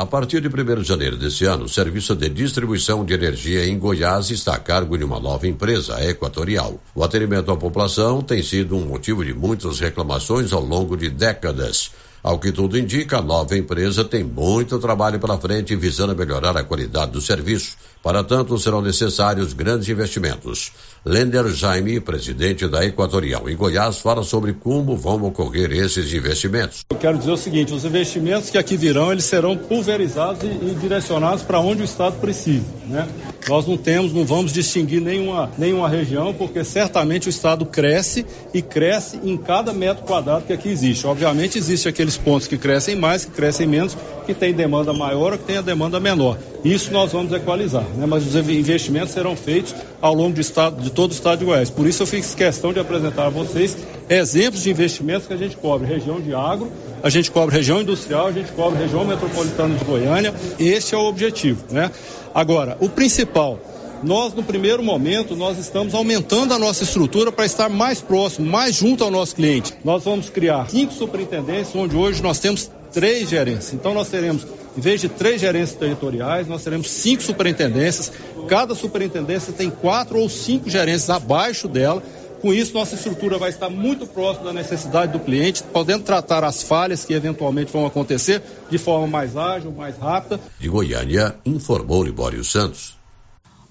[0.00, 3.78] A partir de 1 de janeiro deste ano, o serviço de distribuição de energia em
[3.78, 6.80] Goiás está a cargo de uma nova empresa, a Equatorial.
[6.94, 11.90] O atendimento à população tem sido um motivo de muitas reclamações ao longo de décadas.
[12.22, 16.64] Ao que tudo indica, a nova empresa tem muito trabalho pela frente visando melhorar a
[16.64, 17.76] qualidade do serviço.
[18.02, 20.72] Para tanto, serão necessários grandes investimentos.
[21.04, 26.84] Lender Jaime, presidente da Equatorial em Goiás, fala sobre como vão ocorrer esses investimentos.
[26.90, 30.76] Eu quero dizer o seguinte: os investimentos que aqui virão, eles serão pulverizados e, e
[30.80, 32.64] direcionados para onde o Estado precisa.
[32.86, 33.06] Né?
[33.48, 38.62] Nós não temos, não vamos distinguir nenhuma, nenhuma região, porque certamente o Estado cresce e
[38.62, 41.06] cresce em cada metro quadrado que aqui existe.
[41.06, 43.96] Obviamente, existe aqueles pontos que crescem mais, que crescem menos,
[44.26, 46.38] que tem demanda maior ou que tem a demanda menor.
[46.64, 48.06] Isso nós vamos equalizar, né?
[48.06, 51.70] mas os investimentos serão feitos ao longo do estado, de todo o estado de Goiás.
[51.70, 53.76] Por isso eu fiz questão de apresentar a vocês
[54.08, 56.70] exemplos de investimentos que a gente cobre região de agro,
[57.02, 60.34] a gente cobre região industrial, a gente cobre região metropolitana de Goiânia.
[60.58, 61.90] Esse é o objetivo, né?
[62.34, 63.58] Agora, o principal,
[64.02, 68.76] nós no primeiro momento nós estamos aumentando a nossa estrutura para estar mais próximo, mais
[68.76, 69.74] junto ao nosso cliente.
[69.84, 73.74] Nós vamos criar cinco superintendências, onde hoje nós temos três gerências.
[73.74, 74.46] Então nós teremos,
[74.76, 78.12] em vez de três gerências territoriais, nós teremos cinco superintendências.
[78.48, 82.02] Cada superintendência tem quatro ou cinco gerências abaixo dela.
[82.40, 86.62] Com isso, nossa estrutura vai estar muito próxima da necessidade do cliente, podendo tratar as
[86.62, 90.40] falhas que eventualmente vão acontecer de forma mais ágil, mais rápida.
[90.58, 92.99] De Goiânia, informou Libório Santos.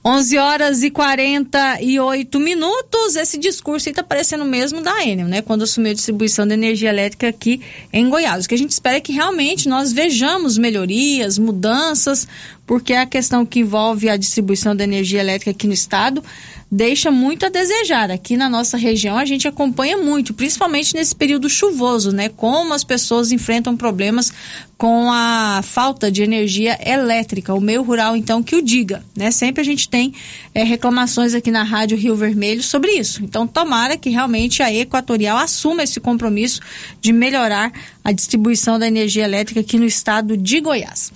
[0.04, 3.18] 11 horas e 48 minutos.
[3.18, 5.42] Esse discurso está parecendo o mesmo da Enel, né?
[5.42, 8.46] Quando assumiu a distribuição de energia elétrica aqui em Goiás.
[8.46, 12.28] O que a gente espera é que realmente nós vejamos melhorias, mudanças,
[12.66, 16.24] porque a questão que envolve a distribuição da energia elétrica aqui no estado
[16.72, 18.12] deixa muito a desejar.
[18.12, 22.30] Aqui na nossa região a gente acompanha muito, principalmente nesse período chuvoso, né?
[22.30, 24.32] Como as pessoas enfrentam problemas
[24.78, 27.54] com a falta de energia elétrica.
[27.54, 29.30] O meio rural, então, que o diga, né?
[29.30, 30.14] Sempre a gente tem
[30.54, 33.24] é, reclamações aqui na Rádio Rio Vermelho sobre isso.
[33.24, 36.62] Então, tomara que realmente a Equatorial assuma esse compromisso
[37.02, 41.12] de melhorar a distribuição da energia elétrica aqui no estado de Goiás.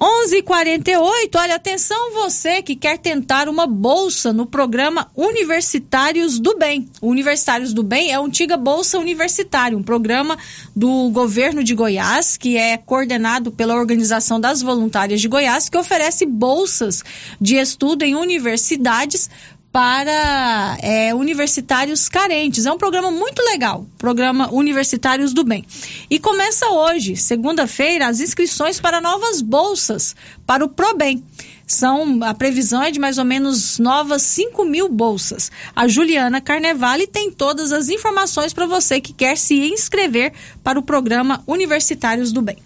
[0.00, 1.36] 11:48.
[1.36, 6.88] Olha, atenção você que quer tentar uma bolsa no programa Universitários do Bem.
[7.00, 10.36] O Universitários do Bem é a antiga Bolsa Universitária, um programa
[10.74, 16.24] do governo de Goiás que é coordenado pela Organização das Voluntárias de Goiás, que oferece
[16.24, 17.02] bolsas
[17.40, 19.28] de estudo em universidades
[19.72, 22.66] para é, universitários carentes.
[22.66, 25.64] É um programa muito legal, programa Universitários do Bem.
[26.10, 31.22] E começa hoje, segunda-feira, as inscrições para novas bolsas para o ProBem.
[31.68, 35.52] São, a previsão é de mais ou menos novas 5 mil bolsas.
[35.76, 40.32] A Juliana Carnevale tem todas as informações para você que quer se inscrever
[40.64, 42.56] para o programa Universitários do Bem.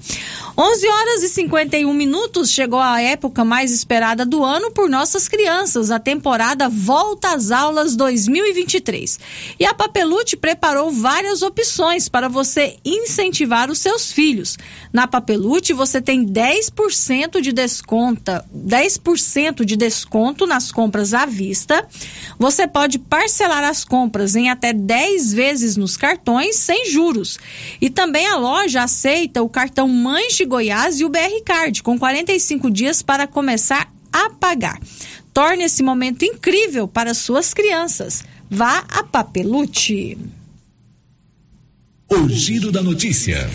[0.57, 5.91] 11 horas e 51 minutos chegou a época mais esperada do ano por nossas crianças,
[5.91, 9.18] a temporada Volta às Aulas 2023.
[9.59, 14.57] E a Papelute preparou várias opções para você incentivar os seus filhos.
[14.93, 21.85] Na Papelute você tem 10% de desconto, 10% de desconto nas compras à vista.
[22.39, 27.41] Você pode parcelar as compras em até 10 vezes nos cartões sem juros.
[27.81, 31.99] E também a loja aceita o cartão Mães de Goiás e o BR Card, com
[31.99, 34.81] 45 dias para começar a pagar.
[35.33, 38.25] Torne esse momento incrível para suas crianças.
[38.51, 40.19] Vá a Papelute.
[42.09, 43.49] O Giro da Notícia.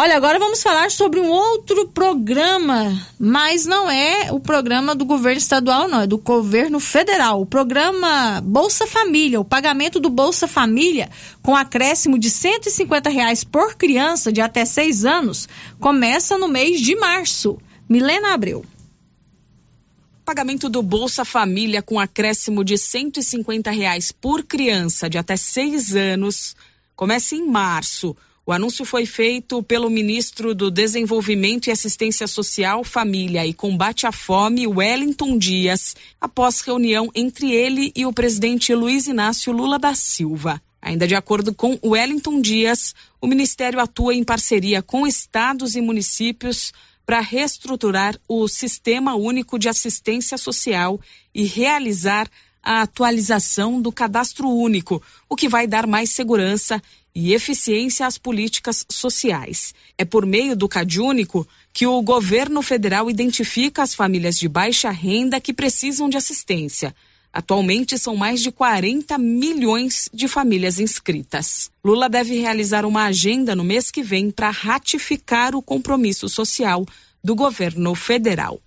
[0.00, 5.38] Olha, agora vamos falar sobre um outro programa, mas não é o programa do governo
[5.38, 7.40] estadual, não, é do governo federal.
[7.42, 11.10] O programa Bolsa Família, o pagamento do Bolsa Família,
[11.42, 15.48] com acréscimo de 150 reais por criança de até seis anos,
[15.80, 17.58] começa no mês de março.
[17.88, 18.60] Milena Abreu.
[18.60, 25.96] O pagamento do Bolsa Família com acréscimo de 150 reais por criança de até seis
[25.96, 26.54] anos
[26.94, 28.16] começa em março.
[28.48, 34.10] O anúncio foi feito pelo ministro do Desenvolvimento e Assistência Social, Família e Combate à
[34.10, 40.62] Fome, Wellington Dias, após reunião entre ele e o presidente Luiz Inácio Lula da Silva.
[40.80, 46.72] Ainda de acordo com Wellington Dias, o Ministério atua em parceria com estados e municípios
[47.04, 50.98] para reestruturar o Sistema Único de Assistência Social
[51.34, 52.26] e realizar
[52.62, 56.82] a atualização do cadastro único, o que vai dar mais segurança
[57.20, 59.74] e eficiência às políticas sociais.
[59.98, 65.40] É por meio do CadÚnico que o governo federal identifica as famílias de baixa renda
[65.40, 66.94] que precisam de assistência.
[67.32, 71.72] Atualmente são mais de 40 milhões de famílias inscritas.
[71.84, 76.86] Lula deve realizar uma agenda no mês que vem para ratificar o compromisso social
[77.22, 78.60] do governo federal.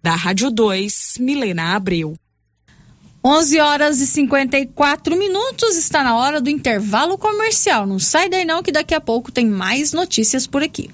[0.00, 2.14] Da Rádio 2, Milena Abreu.
[3.24, 7.86] 11 horas e 54 minutos, está na hora do intervalo comercial.
[7.86, 10.90] Não sai daí não que daqui a pouco tem mais notícias por aqui.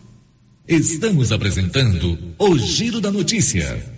[0.67, 3.98] Estamos apresentando o Giro da Notícia.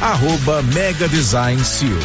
[0.00, 1.98] arroba Mega Design Seal.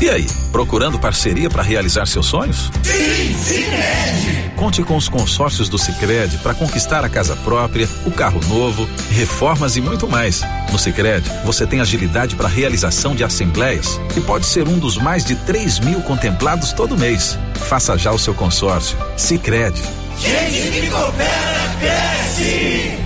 [0.00, 2.70] E aí, procurando parceria para realizar seus sonhos?
[2.82, 4.52] Sim, Sicredi.
[4.54, 9.76] Conte com os consórcios do Sicredi para conquistar a casa própria, o carro novo, reformas
[9.76, 10.42] e muito mais.
[10.70, 15.24] No Sicredi, você tem agilidade para realização de assembleias e pode ser um dos mais
[15.24, 17.38] de 3 mil contemplados todo mês.
[17.54, 18.98] Faça já o seu consórcio.
[19.16, 19.82] Sicredi.
[20.18, 23.05] Gente que coopera cresce.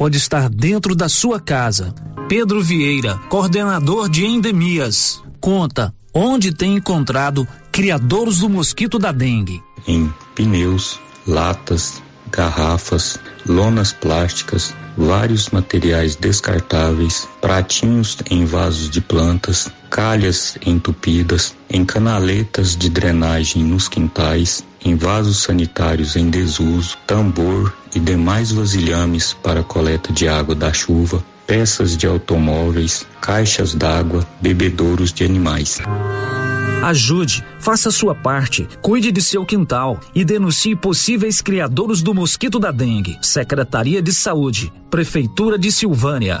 [0.00, 1.94] pode estar dentro da sua casa.
[2.26, 9.62] Pedro Vieira, coordenador de endemias, conta onde tem encontrado criadores do mosquito da dengue.
[9.86, 20.56] Em pneus, latas, garrafas, lonas plásticas, vários materiais descartáveis, pratinhos em vasos de plantas, calhas
[20.64, 28.52] entupidas, em canaletas de drenagem nos quintais, em vasos sanitários em desuso, tambor e demais
[28.52, 35.80] vasilhames para coleta de água da chuva, peças de automóveis, caixas d'água, bebedouros de animais.
[36.82, 42.70] Ajude, faça sua parte, cuide de seu quintal e denuncie possíveis criadores do mosquito da
[42.70, 43.18] dengue.
[43.20, 46.40] Secretaria de Saúde, Prefeitura de Silvânia.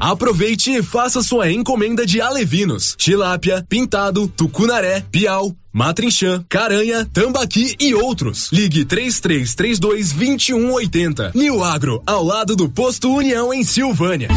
[0.00, 7.94] Aproveite e faça sua encomenda de alevinos, tilápia, pintado, tucunaré, piau, matrinchã, caranha, tambaqui e
[7.94, 8.50] outros.
[8.52, 11.32] Ligue 3332 2180.
[11.34, 14.28] New Agro, ao lado do posto União em Silvânia.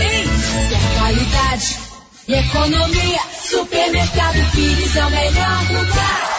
[0.00, 0.24] Ei,
[0.98, 1.78] qualidade
[2.28, 3.20] e economia.
[3.42, 6.30] Supermercado Pires é o melhor lugar.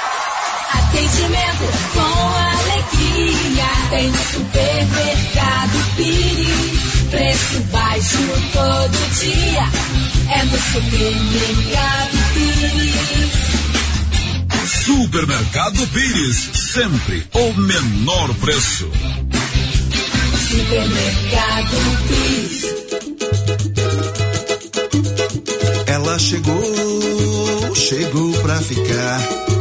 [0.74, 2.00] Atendimento com
[2.38, 3.68] alegria.
[3.90, 6.41] Tem no supermercado Pires.
[7.12, 8.18] Preço baixo
[8.54, 9.70] todo dia.
[10.34, 13.52] É no supermercado Pires.
[14.86, 18.90] Supermercado Pires, sempre o menor preço.
[20.50, 22.66] Supermercado Pires.
[25.88, 29.61] Ela chegou, chegou pra ficar.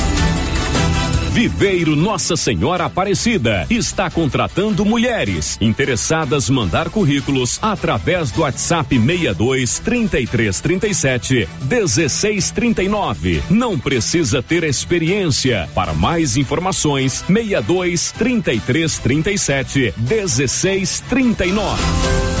[1.31, 10.59] Viveiro Nossa Senhora Aparecida está contratando mulheres interessadas mandar currículos através do WhatsApp 62 33
[10.59, 13.43] 37 16 39.
[13.49, 15.69] Não precisa ter experiência.
[15.73, 22.40] Para mais informações, 62 33 37 16 39.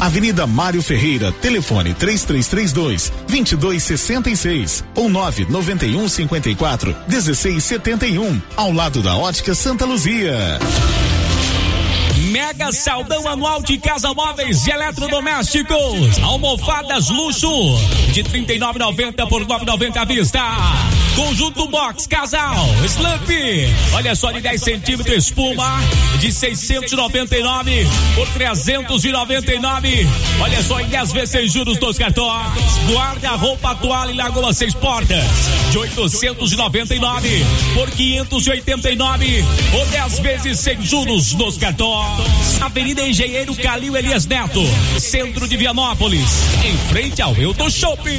[0.00, 9.84] Avenida Mário Ferreira, telefone 3332 2266 ou 991 54 1671, ao lado da Ótica Santa
[9.84, 10.58] Luzia.
[12.30, 16.18] Mega Saldão Anual de Casa Móveis e Eletrodomésticos.
[16.22, 17.50] Almofadas luxo
[18.12, 20.40] de 39,90 por 9,90 à vista.
[21.18, 22.54] Conjunto box casal
[22.86, 23.28] Slump.
[23.92, 25.80] Olha só de 10 centímetros espuma
[26.20, 30.06] de 699 por 399.
[30.40, 32.52] Olha só em 10 vezes sem juros dos cartões.
[32.92, 35.24] Guarda-roupa toalha e lagoa seis portas
[35.72, 37.44] de 899
[37.74, 39.44] por 589
[39.74, 42.62] ou 10 vezes sem juros nos cartões.
[42.62, 44.62] Avenida Engenheiro Calil Elias Neto,
[45.00, 46.30] centro de Vianópolis,
[46.64, 48.18] em frente ao Elton Shopping.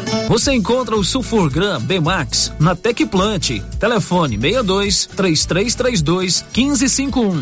[0.27, 3.61] Você encontra o Sulfurgram Bemax na Tecplant.
[3.79, 7.39] Telefone 62 3332 1551.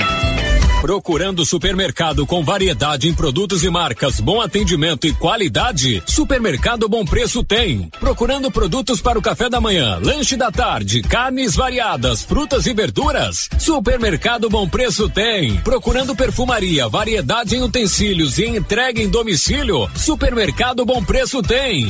[0.81, 6.01] Procurando supermercado com variedade em produtos e marcas, bom atendimento e qualidade?
[6.05, 7.89] Supermercado Bom Preço tem.
[7.99, 13.49] Procurando produtos para o café da manhã, lanche da tarde, carnes variadas, frutas e verduras?
[13.59, 15.57] Supermercado Bom Preço tem.
[15.57, 19.89] Procurando perfumaria, variedade em utensílios e entrega em domicílio?
[19.97, 21.89] Supermercado Bom Preço tem.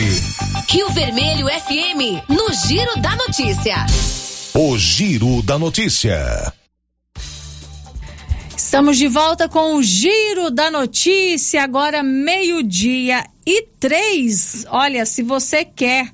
[0.67, 3.85] Rio Vermelho FM, no Giro da Notícia.
[4.55, 6.51] O Giro da Notícia.
[8.55, 14.65] Estamos de volta com o Giro da Notícia, agora meio-dia e três.
[14.69, 16.11] Olha, se você quer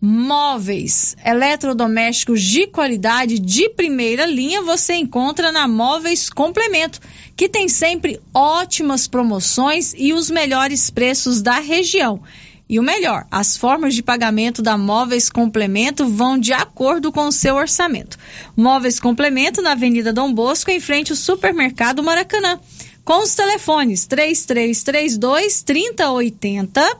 [0.00, 7.00] móveis eletrodomésticos de qualidade de primeira linha, você encontra na Móveis Complemento,
[7.36, 12.22] que tem sempre ótimas promoções e os melhores preços da região.
[12.66, 17.32] E o melhor, as formas de pagamento da Móveis Complemento vão de acordo com o
[17.32, 18.16] seu orçamento.
[18.56, 22.58] Móveis Complemento na Avenida Dom Bosco, em frente ao Supermercado Maracanã.
[23.04, 26.98] Com os telefones 3332 3080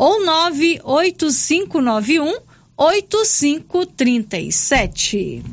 [0.00, 2.40] ou 98591
[2.74, 5.44] 8537.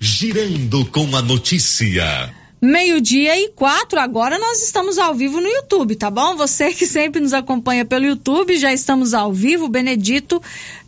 [0.00, 2.34] Girando com a notícia.
[2.60, 6.34] Meio-dia e quatro, agora nós estamos ao vivo no YouTube, tá bom?
[6.36, 9.68] Você que sempre nos acompanha pelo YouTube, já estamos ao vivo.
[9.68, 10.42] Benedito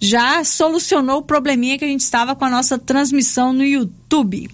[0.05, 4.49] já solucionou o probleminha que a gente estava com a nossa transmissão no YouTube.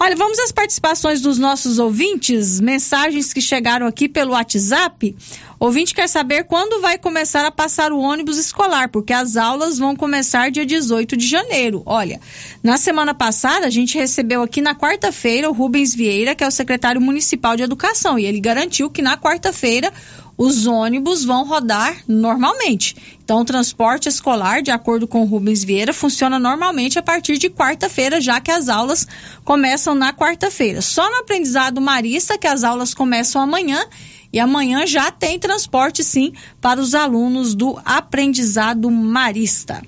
[0.00, 5.14] Olha, vamos às participações dos nossos ouvintes, mensagens que chegaram aqui pelo WhatsApp.
[5.60, 9.96] Ouvinte quer saber quando vai começar a passar o ônibus escolar, porque as aulas vão
[9.96, 11.82] começar dia 18 de janeiro.
[11.84, 12.20] Olha,
[12.62, 16.52] na semana passada a gente recebeu aqui na quarta-feira o Rubens Vieira, que é o
[16.52, 19.92] secretário municipal de educação, e ele garantiu que na quarta-feira
[20.38, 22.96] os ônibus vão rodar normalmente.
[23.24, 27.50] Então, o transporte escolar, de acordo com o Rubens Vieira, funciona normalmente a partir de
[27.50, 29.04] quarta-feira, já que as aulas
[29.44, 30.80] começam na quarta-feira.
[30.80, 33.84] Só no aprendizado marista, que as aulas começam amanhã
[34.32, 39.82] e amanhã já tem transporte, sim, para os alunos do aprendizado marista.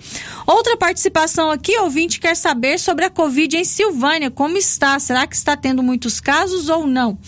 [0.47, 4.31] Outra participação aqui, ouvinte quer saber sobre a Covid em Silvânia.
[4.31, 4.99] Como está?
[4.99, 7.19] Será que está tendo muitos casos ou não?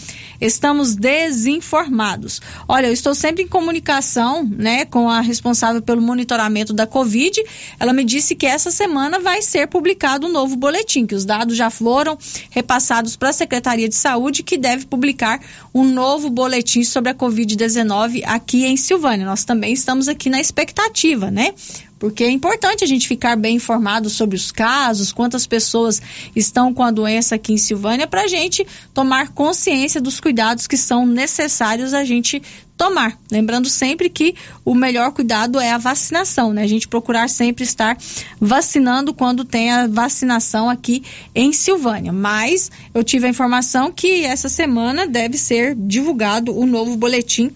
[0.42, 2.40] Estamos desinformados.
[2.66, 7.40] Olha, eu estou sempre em comunicação, né, com a responsável pelo monitoramento da Covid.
[7.78, 11.56] Ela me disse que essa semana vai ser publicado um novo boletim, que os dados
[11.56, 12.18] já foram
[12.50, 15.40] repassados para a Secretaria de Saúde, que deve publicar
[15.72, 19.24] um novo boletim sobre a Covid-19 aqui em Silvânia.
[19.24, 21.54] Nós também estamos aqui na expectativa, né?
[22.02, 26.02] Porque é importante a gente ficar bem informado sobre os casos, quantas pessoas
[26.34, 30.76] estão com a doença aqui em Silvânia, para a gente tomar consciência dos cuidados que
[30.76, 32.42] são necessários a gente
[32.76, 33.16] tomar.
[33.30, 34.34] Lembrando sempre que
[34.64, 36.64] o melhor cuidado é a vacinação, né?
[36.64, 37.96] A gente procurar sempre estar
[38.40, 42.12] vacinando quando tem a vacinação aqui em Silvânia.
[42.12, 47.52] Mas eu tive a informação que essa semana deve ser divulgado o novo boletim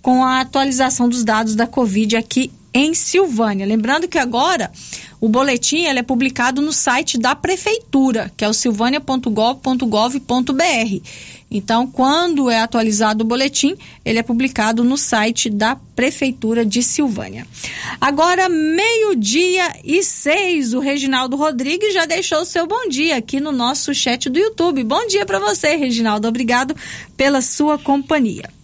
[0.00, 3.66] com a atualização dos dados da Covid aqui em Silvânia.
[3.66, 4.70] Lembrando que agora
[5.20, 11.00] o boletim é publicado no site da prefeitura, que é o silvânia.gov.gov.br.
[11.50, 17.44] Então, quando é atualizado o boletim, ele é publicado no site da Prefeitura de Silvânia.
[18.00, 23.50] Agora, meio-dia e seis, o Reginaldo Rodrigues já deixou o seu bom dia aqui no
[23.50, 24.84] nosso chat do YouTube.
[24.84, 26.28] Bom dia para você, Reginaldo.
[26.28, 26.76] Obrigado
[27.16, 28.59] pela sua companhia.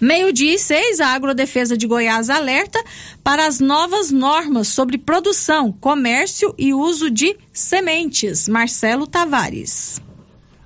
[0.00, 2.82] Meio-dia e seis, a Agrodefesa de Goiás alerta
[3.24, 8.46] para as novas normas sobre produção, comércio e uso de sementes.
[8.46, 10.00] Marcelo Tavares.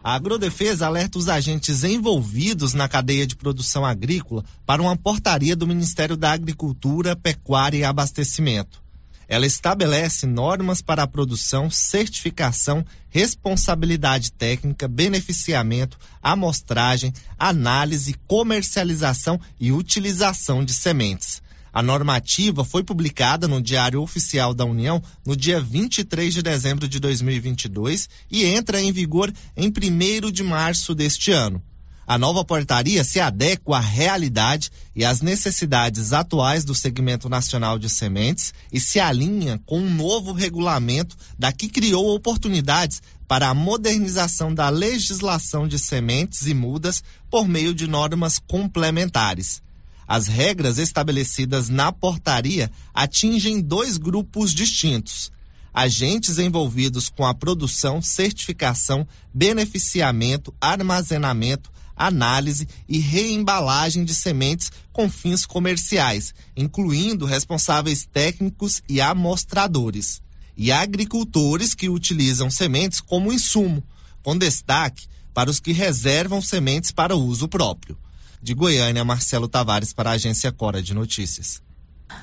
[0.02, 5.66] A Agrodefesa alerta os agentes envolvidos na cadeia de produção agrícola para uma portaria do
[5.66, 8.82] Ministério da Agricultura, Pecuária e Abastecimento.
[9.30, 20.64] Ela estabelece normas para a produção, certificação, responsabilidade técnica, beneficiamento, amostragem, análise, comercialização e utilização
[20.64, 21.40] de sementes.
[21.72, 26.98] A normativa foi publicada no Diário Oficial da União no dia 23 de dezembro de
[26.98, 31.62] 2022 e entra em vigor em 1 de março deste ano.
[32.10, 37.88] A nova portaria se adequa à realidade e às necessidades atuais do segmento nacional de
[37.88, 44.52] sementes e se alinha com um novo regulamento da que criou oportunidades para a modernização
[44.52, 47.00] da legislação de sementes e mudas
[47.30, 49.62] por meio de normas complementares.
[50.04, 55.30] As regras estabelecidas na portaria atingem dois grupos distintos
[55.72, 61.70] agentes envolvidos com a produção, certificação, beneficiamento, armazenamento,
[62.00, 70.22] análise e reembalagem de sementes com fins comerciais, incluindo responsáveis técnicos e amostradores,
[70.56, 73.84] e agricultores que utilizam sementes como insumo,
[74.22, 77.98] com destaque para os que reservam sementes para uso próprio.
[78.42, 81.60] De Goiânia, Marcelo Tavares para a agência Cora de Notícias.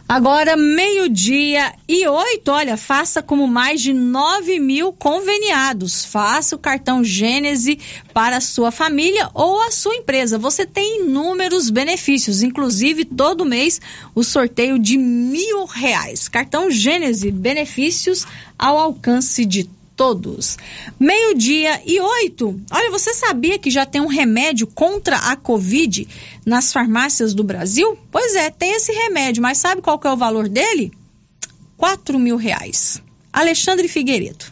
[0.10, 6.06] Agora, meio-dia e oito, olha, faça como mais de 9 mil conveniados.
[6.06, 7.78] Faça o cartão Gênese
[8.14, 10.38] para a sua família ou a sua empresa.
[10.38, 13.82] Você tem inúmeros benefícios, inclusive todo mês
[14.16, 16.30] o sorteio de mil reais.
[16.30, 18.26] Cartão Gênese, benefícios
[18.58, 20.58] ao alcance de todos.
[21.00, 22.62] Meio-dia e oito.
[22.72, 26.08] Olha, você sabia que já tem um remédio contra a Covid
[26.46, 27.98] nas farmácias do Brasil?
[28.12, 30.94] Pois é, tem esse remédio, mas sabe qual é o valor dele?
[31.76, 33.02] Quatro mil reais.
[33.34, 34.46] Alexandre Figueiredo.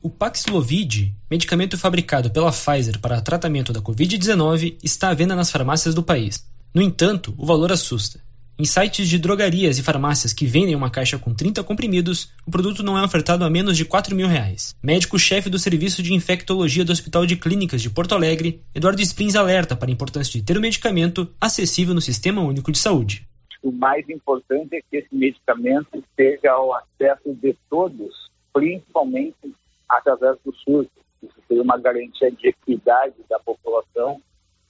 [0.00, 5.94] O Paxlovid, medicamento fabricado pela Pfizer para tratamento da Covid-19, está à venda nas farmácias
[5.94, 6.44] do país.
[6.72, 8.20] No entanto, o valor assusta.
[8.58, 12.82] Em sites de drogarias e farmácias que vendem uma caixa com 30 comprimidos, o produto
[12.82, 14.74] não é ofertado a menos de 4 mil reais.
[14.82, 19.76] Médico-chefe do Serviço de Infectologia do Hospital de Clínicas de Porto Alegre, Eduardo Sprins alerta
[19.76, 23.28] para a importância de ter o medicamento acessível no Sistema Único de Saúde.
[23.62, 29.54] O mais importante é que esse medicamento esteja ao acesso de todos, principalmente
[29.86, 30.86] através do SUS.
[31.22, 34.18] Isso seria uma garantia de equidade da população,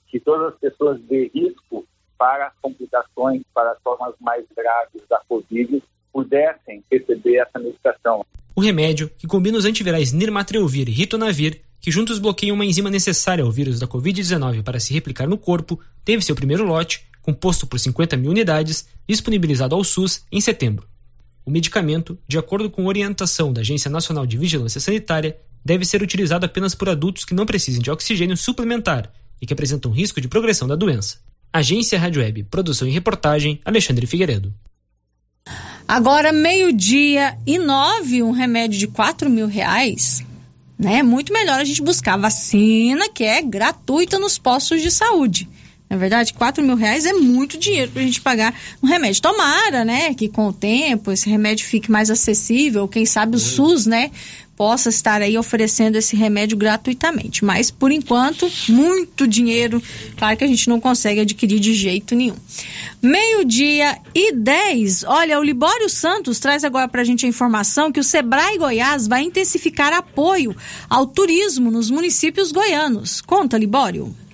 [0.07, 1.87] que todas as pessoas de risco
[2.17, 5.81] para complicações, para formas mais graves da Covid,
[6.11, 8.25] pudessem receber essa medicação.
[8.55, 13.43] O remédio, que combina os antivirais Nirmatrelvir e Ritonavir, que juntos bloqueiam uma enzima necessária
[13.43, 17.79] ao vírus da Covid-19 para se replicar no corpo, teve seu primeiro lote, composto por
[17.79, 20.87] 50 mil unidades, disponibilizado ao SUS em setembro.
[21.45, 26.45] O medicamento, de acordo com orientação da Agência Nacional de Vigilância Sanitária, deve ser utilizado
[26.45, 30.67] apenas por adultos que não precisem de oxigênio suplementar e que apresentam risco de progressão
[30.67, 31.19] da doença.
[31.57, 34.53] Agência Rádio Web, produção e reportagem, Alexandre Figueiredo.
[35.87, 40.23] Agora, meio-dia e nove, um remédio de quatro mil reais,
[40.77, 40.99] né?
[40.99, 45.49] É muito melhor a gente buscar vacina, que é gratuita nos postos de saúde.
[45.89, 48.53] Na é verdade, quatro mil reais é muito dinheiro para a gente pagar
[48.83, 49.21] um remédio.
[49.21, 53.85] Tomara, né, que com o tempo esse remédio fique mais acessível, quem sabe o SUS,
[53.85, 54.11] né,
[54.57, 57.45] possa estar aí oferecendo esse remédio gratuitamente.
[57.45, 59.81] Mas, por enquanto, muito dinheiro,
[60.17, 62.35] claro que a gente não consegue adquirir de jeito nenhum.
[62.99, 65.03] Meio-dia e 10.
[65.03, 69.07] Olha, o Libório Santos traz agora para a gente a informação que o Sebrae Goiás
[69.07, 70.55] vai intensificar apoio
[70.89, 73.21] ao turismo nos municípios goianos.
[73.21, 74.26] Conta, Libório.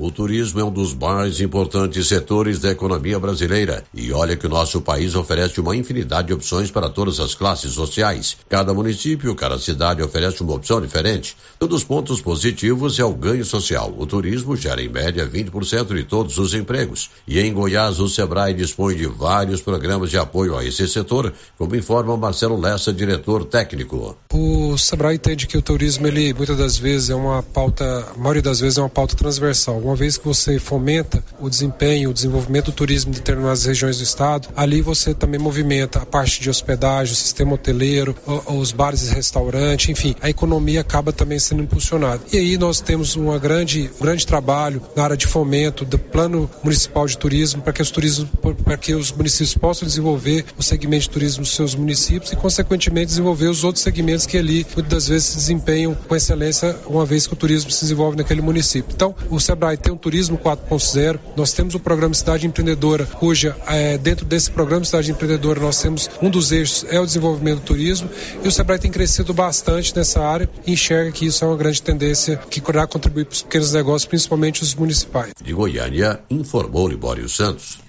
[0.00, 4.48] O turismo é um dos mais importantes setores da economia brasileira e olha que o
[4.48, 8.36] nosso país oferece uma infinidade de opções para todas as classes sociais.
[8.48, 11.36] Cada município, cada cidade oferece uma opção diferente.
[11.60, 13.92] Um dos pontos positivos é o ganho social.
[13.98, 17.10] O turismo gera em média 20% de todos os empregos.
[17.26, 21.74] E em Goiás, o Sebrae dispõe de vários programas de apoio a esse setor, como
[21.74, 24.16] informa Marcelo Lessa, diretor técnico.
[24.32, 28.42] O Sebrae entende que o turismo, ele muitas das vezes é uma pauta, a maioria
[28.42, 32.66] das vezes é uma pauta transversal uma vez que você fomenta o desempenho, o desenvolvimento
[32.66, 37.14] do turismo em determinadas regiões do estado, ali você também movimenta a parte de hospedagem,
[37.14, 38.14] o sistema hoteleiro,
[38.46, 42.20] os bares e restaurantes, enfim, a economia acaba também sendo impulsionada.
[42.30, 46.50] E aí nós temos uma grande, um grande trabalho na área de fomento do plano
[46.62, 48.28] municipal de turismo para que os turismos,
[48.62, 53.06] para que os municípios possam desenvolver o segmento de turismo dos seus municípios e consequentemente
[53.06, 57.26] desenvolver os outros segmentos que ali muitas das vezes se desempenham com excelência uma vez
[57.26, 58.92] que o turismo se desenvolve naquele município.
[58.94, 61.18] Então, o Sebrae tem um turismo 4.0.
[61.36, 66.08] Nós temos o programa Cidade Empreendedora, cuja é, dentro desse programa Cidade Empreendedora nós temos
[66.20, 68.08] um dos eixos é o desenvolvimento do turismo
[68.42, 71.82] e o Sebrae tem crescido bastante nessa área e enxerga que isso é uma grande
[71.82, 75.32] tendência que irá contribuir para os pequenos negócios, principalmente os municipais.
[75.42, 77.87] De Goiânia, informou Libório Santos.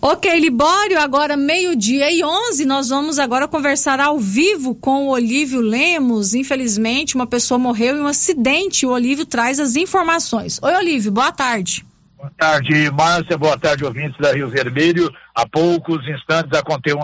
[0.00, 5.60] Ok, Libório, agora meio-dia e 11, nós vamos agora conversar ao vivo com o Olívio
[5.60, 6.34] Lemos.
[6.34, 8.86] Infelizmente, uma pessoa morreu em um acidente.
[8.86, 10.60] O Olívio traz as informações.
[10.62, 11.84] Oi, Olívio, boa tarde.
[12.16, 13.36] Boa tarde, Márcia.
[13.36, 15.10] Boa tarde, ouvintes da Rio Vermelho.
[15.34, 16.98] Há poucos instantes aconteceu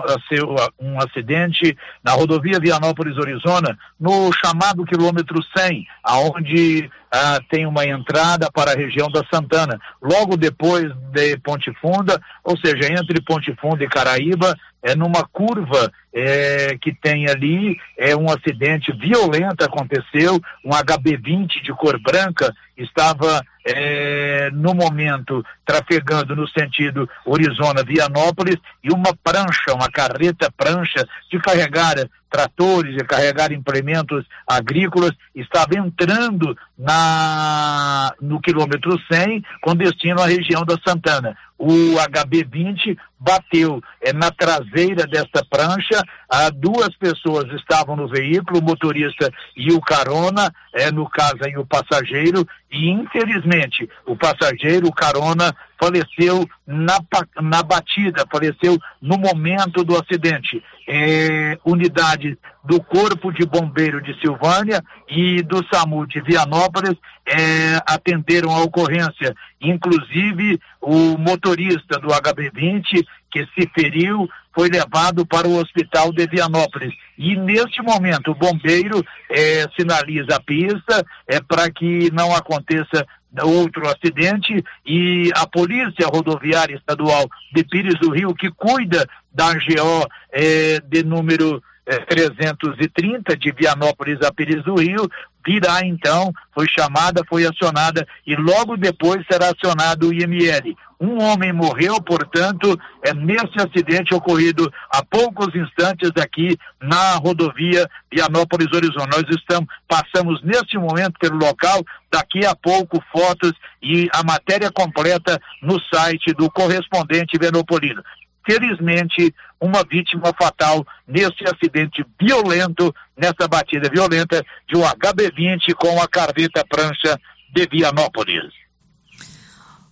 [0.79, 8.71] um acidente na rodovia Vianópolis-Orizona, no chamado quilômetro 100, aonde ah, tem uma entrada para
[8.71, 9.79] a região da Santana.
[10.01, 15.91] Logo depois de Ponte Funda, ou seja, entre Ponte Funda e Caraíba, é numa curva
[16.13, 23.41] é, que tem ali, é um acidente violento aconteceu, um HB20 de cor branca estava
[23.65, 31.95] é, no momento trafegando no sentido Orizona-Vianópolis e uma prancha, uma carreta prancha de carregar
[32.29, 40.65] tratores, de carregar implementos agrícolas, estava entrando na, no quilômetro 100 com destino à região
[40.65, 41.35] da Santana.
[41.57, 43.81] O HB20 bateu.
[44.01, 49.81] É, na traseira desta prancha, ah, duas pessoas estavam no veículo, o motorista e o
[49.81, 56.97] carona, é, no caso aí o passageiro, e infelizmente o passageiro, o carona, faleceu na,
[57.41, 60.63] na batida, faleceu no momento do acidente.
[60.87, 66.95] É, unidades do Corpo de Bombeiro de Silvânia e do SAMU de Vianópolis
[67.25, 69.35] é, atenderam a ocorrência.
[69.59, 76.93] Inclusive, o motorista do HB20, que se feriu, foi levado para o hospital de Vianópolis.
[77.17, 83.05] E neste momento, o bombeiro é, sinaliza a pista é, para que não aconteça
[83.43, 90.07] outro acidente e a Polícia Rodoviária Estadual de Pires do Rio, que cuida da GO
[90.31, 95.09] é, de número é, 330 de Vianópolis a Pires do Rio,
[95.45, 100.75] virá então, foi chamada, foi acionada e logo depois será acionado o IML.
[100.99, 108.71] Um homem morreu, portanto, é nesse acidente ocorrido há poucos instantes aqui na rodovia Vianópolis
[108.73, 109.09] Horizonte.
[109.11, 113.51] Nós estamos, passamos neste momento pelo local, daqui a pouco fotos
[113.83, 118.01] e a matéria completa no site do correspondente Venopolino
[118.47, 119.33] felizmente,
[119.65, 126.63] uma vítima fatal nesse acidente violento, nessa batida violenta de um HB20 com a carreta
[126.67, 127.19] prancha
[127.53, 128.53] de Vianópolis.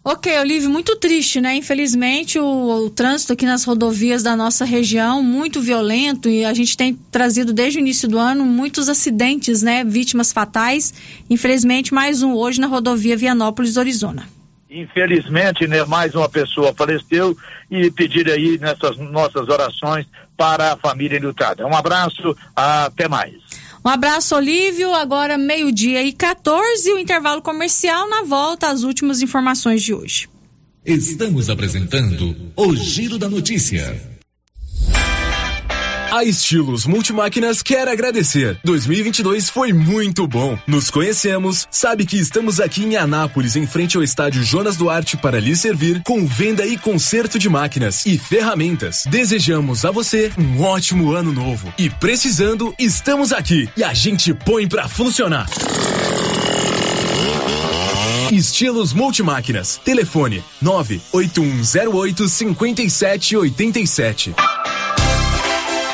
[0.05, 1.55] Ok, Olívio, muito triste, né?
[1.55, 6.75] Infelizmente, o, o, trânsito aqui nas rodovias da nossa região, muito violento, e a gente
[6.75, 9.81] tem trazido desde o início do ano muitos acidentes, né?
[9.85, 10.93] Vítimas fatais.
[11.29, 14.27] Infelizmente, mais um hoje na rodovia Vianópolis-Orizona.
[14.73, 17.37] Infelizmente, né, mais uma pessoa faleceu
[17.69, 21.65] e pedir aí nessas nossas orações para a família lutada.
[21.67, 23.35] Um abraço, até mais.
[23.85, 24.91] Um abraço, Olívio.
[24.93, 28.09] Agora, meio-dia e 14, o intervalo comercial.
[28.09, 30.27] Na volta, as últimas informações de hoje.
[30.83, 34.12] Estamos apresentando o Giro da Notícia.
[36.13, 38.59] A Estilos Multimáquinas quer agradecer.
[38.63, 40.55] 2022 foi muito bom.
[40.67, 45.39] Nos conhecemos, sabe que estamos aqui em Anápolis, em frente ao estádio Jonas Duarte, para
[45.39, 49.05] lhe servir com venda e conserto de máquinas e ferramentas.
[49.09, 51.73] Desejamos a você um ótimo ano novo.
[51.79, 55.47] E precisando, estamos aqui e a gente põe para funcionar.
[58.31, 59.81] Estilos Multimáquinas.
[59.83, 64.35] Telefone 98108 5787.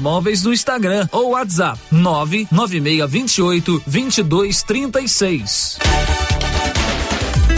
[0.00, 5.78] Móveis no Instagram ou WhatsApp 99628 2236.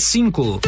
[0.00, 0.60] cinco.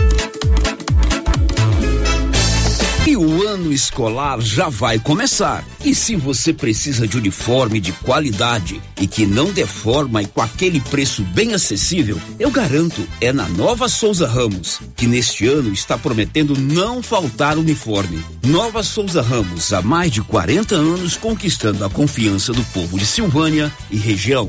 [3.07, 5.65] E o ano escolar já vai começar.
[5.85, 10.81] E se você precisa de uniforme de qualidade e que não deforma e com aquele
[10.81, 16.59] preço bem acessível, eu garanto, é na Nova Souza Ramos, que neste ano está prometendo
[16.59, 18.21] não faltar uniforme.
[18.45, 23.73] Nova Souza Ramos, há mais de 40 anos conquistando a confiança do povo de Silvânia
[23.89, 24.49] e região.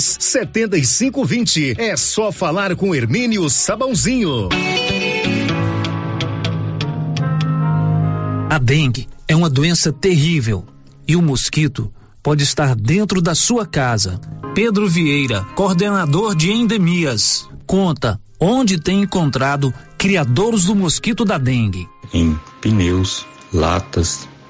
[0.00, 1.74] setenta e cinco vinte.
[1.78, 4.48] É só falar com Hermínio Sabãozinho.
[8.50, 10.64] A dengue é uma doença terrível
[11.06, 11.92] e o mosquito
[12.22, 14.20] pode estar dentro da sua casa.
[14.54, 21.86] Pedro Vieira, coordenador de endemias, conta onde tem encontrado criadores do mosquito da dengue.
[22.12, 24.28] Em pneus, latas,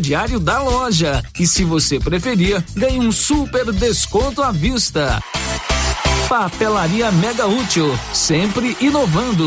[0.00, 1.22] crediário da loja.
[1.38, 5.22] E se você preferir, ganhe um super desconto à vista.
[6.26, 9.46] Papelaria Mega Útil, sempre inovando.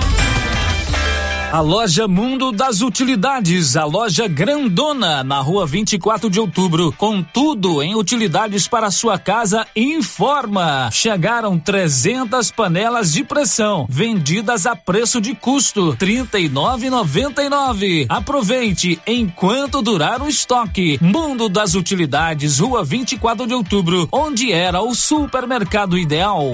[1.51, 7.83] A loja Mundo das Utilidades, a loja grandona na rua 24 de outubro, com tudo
[7.83, 10.89] em utilidades para sua casa, informa.
[10.93, 18.05] Chegaram 300 panelas de pressão, vendidas a preço de custo, R$ 39,99.
[18.07, 20.97] Aproveite enquanto durar o estoque.
[21.01, 26.53] Mundo das Utilidades, rua 24 de outubro, onde era o supermercado ideal.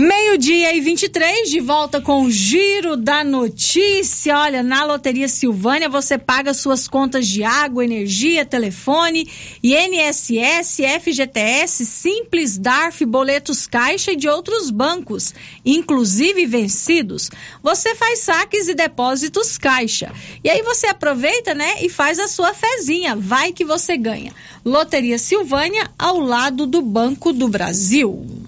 [0.00, 4.38] Meio-dia e 23, de volta com o Giro da Notícia.
[4.38, 9.28] Olha, na Loteria Silvânia você paga suas contas de água, energia, telefone,
[9.60, 15.34] INSS, FGTS, Simples, DARF, boletos Caixa e de outros bancos,
[15.64, 17.28] inclusive vencidos.
[17.60, 20.12] Você faz saques e depósitos Caixa.
[20.44, 23.16] E aí você aproveita, né, e faz a sua fezinha.
[23.16, 24.32] Vai que você ganha.
[24.64, 28.47] Loteria Silvânia, ao lado do Banco do Brasil.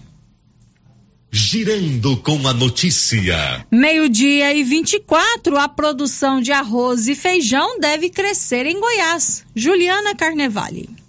[1.33, 3.65] Girando com a notícia.
[3.71, 9.47] Meio-dia e 24, a produção de arroz e feijão deve crescer em Goiás.
[9.55, 11.00] Juliana Carnevale.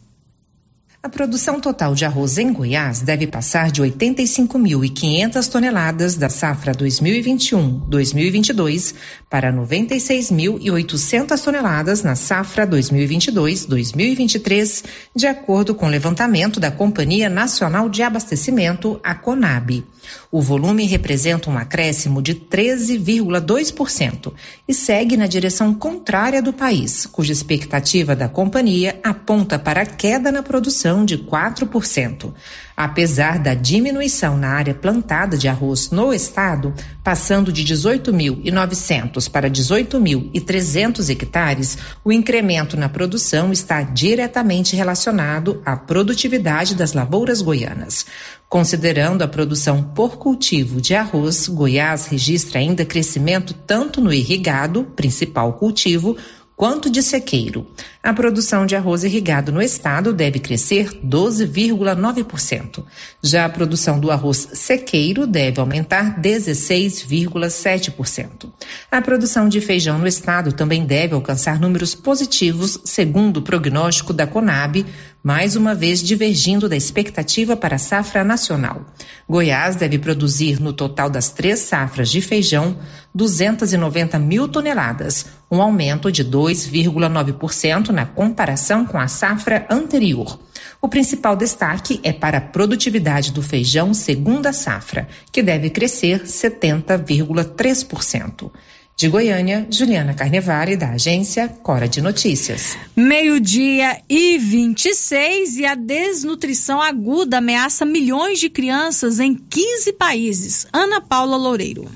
[1.03, 8.94] A produção total de arroz em Goiás deve passar de 85.500 toneladas da safra 2021-2022
[9.28, 18.03] para 96.800 toneladas na safra 2022-2023, de acordo com o levantamento da Companhia Nacional de
[18.03, 19.84] Abastecimento, a CONAB.
[20.32, 24.34] O volume representa um acréscimo de 13,2%
[24.68, 30.32] e segue na direção contrária do país, cuja expectativa da companhia aponta para a queda
[30.32, 32.34] na produção de 4%.
[32.76, 36.73] Apesar da diminuição na área plantada de arroz no estado,
[37.03, 46.76] passando de 18.900 para 18.300 hectares, o incremento na produção está diretamente relacionado à produtividade
[46.76, 48.05] das lavouras goianas.
[48.49, 55.53] Considerando a produção por cultivo de arroz, Goiás registra ainda crescimento tanto no irrigado, principal
[55.53, 56.18] cultivo,
[56.61, 57.65] quanto de sequeiro.
[58.03, 62.84] A produção de arroz irrigado no estado deve crescer 12,9%.
[63.22, 68.52] Já a produção do arroz sequeiro deve aumentar 16,7%.
[68.90, 74.26] A produção de feijão no estado também deve alcançar números positivos, segundo o prognóstico da
[74.26, 74.84] Conab,
[75.23, 78.84] mais uma vez divergindo da expectativa para a safra nacional.
[79.30, 82.80] Goiás deve produzir, no total das três safras de feijão,
[83.14, 90.39] 290 mil toneladas, um aumento de 2,9% na comparação com a safra anterior.
[90.81, 98.51] O principal destaque é para a produtividade do feijão segunda safra, que deve crescer 70,3%.
[98.97, 102.77] De Goiânia, Juliana Carnevale, da agência Cora de Notícias.
[102.95, 110.68] Meio-dia e 26 e a desnutrição aguda ameaça milhões de crianças em 15 países.
[110.72, 111.89] Ana Paula Loureiro.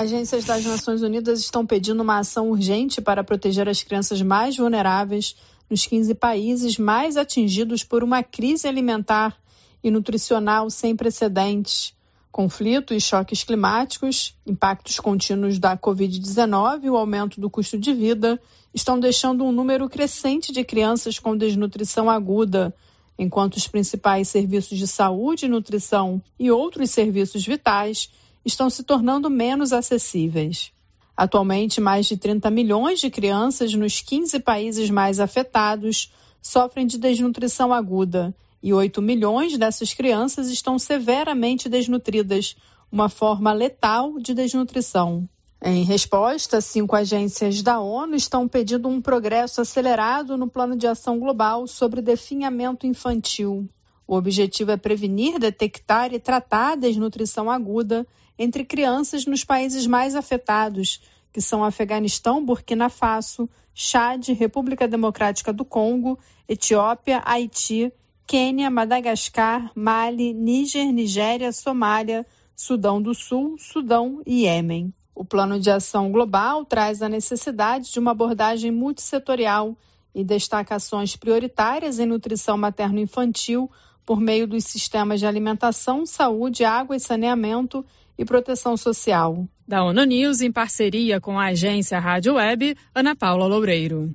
[0.00, 5.36] Agências das Nações Unidas estão pedindo uma ação urgente para proteger as crianças mais vulneráveis
[5.68, 9.36] nos 15 países mais atingidos por uma crise alimentar
[9.84, 11.92] e nutricional sem precedentes.
[12.32, 18.40] Conflito e choques climáticos, impactos contínuos da Covid-19 e o aumento do custo de vida
[18.72, 22.74] estão deixando um número crescente de crianças com desnutrição aguda,
[23.18, 28.08] enquanto os principais serviços de saúde, nutrição e outros serviços vitais
[28.44, 30.72] estão se tornando menos acessíveis.
[31.16, 37.72] Atualmente, mais de 30 milhões de crianças nos 15 países mais afetados sofrem de desnutrição
[37.72, 42.56] aguda e 8 milhões dessas crianças estão severamente desnutridas,
[42.90, 45.28] uma forma letal de desnutrição.
[45.62, 51.18] Em resposta, cinco agências da ONU estão pedindo um progresso acelerado no Plano de Ação
[51.18, 53.68] Global sobre definhamento infantil.
[54.06, 58.06] O objetivo é prevenir, detectar e tratar a desnutrição aguda
[58.40, 65.62] entre crianças nos países mais afetados, que são Afeganistão, Burkina Faso, Chad, República Democrática do
[65.62, 66.18] Congo,
[66.48, 67.92] Etiópia, Haiti
[68.26, 72.24] Quênia, Madagascar, Mali, Níger, Nigéria, Somália,
[72.56, 74.94] Sudão do Sul, Sudão e Iêmen.
[75.14, 79.76] O plano de ação global traz a necessidade de uma abordagem multissetorial
[80.14, 83.70] e destaca ações prioritárias em nutrição materno-infantil
[84.06, 87.84] por meio dos sistemas de alimentação, saúde, água e saneamento
[88.20, 89.48] e proteção social.
[89.66, 94.14] Da ONU News, em parceria com a agência Rádio Web, Ana Paula Loureiro.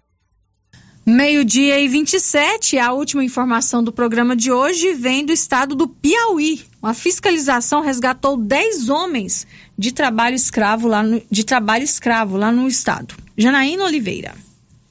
[1.04, 6.64] Meio-dia e 27, a última informação do programa de hoje vem do estado do Piauí.
[6.82, 12.68] Uma fiscalização resgatou 10 homens de trabalho escravo lá no, de trabalho escravo lá no
[12.68, 13.16] estado.
[13.36, 14.36] Janaína Oliveira.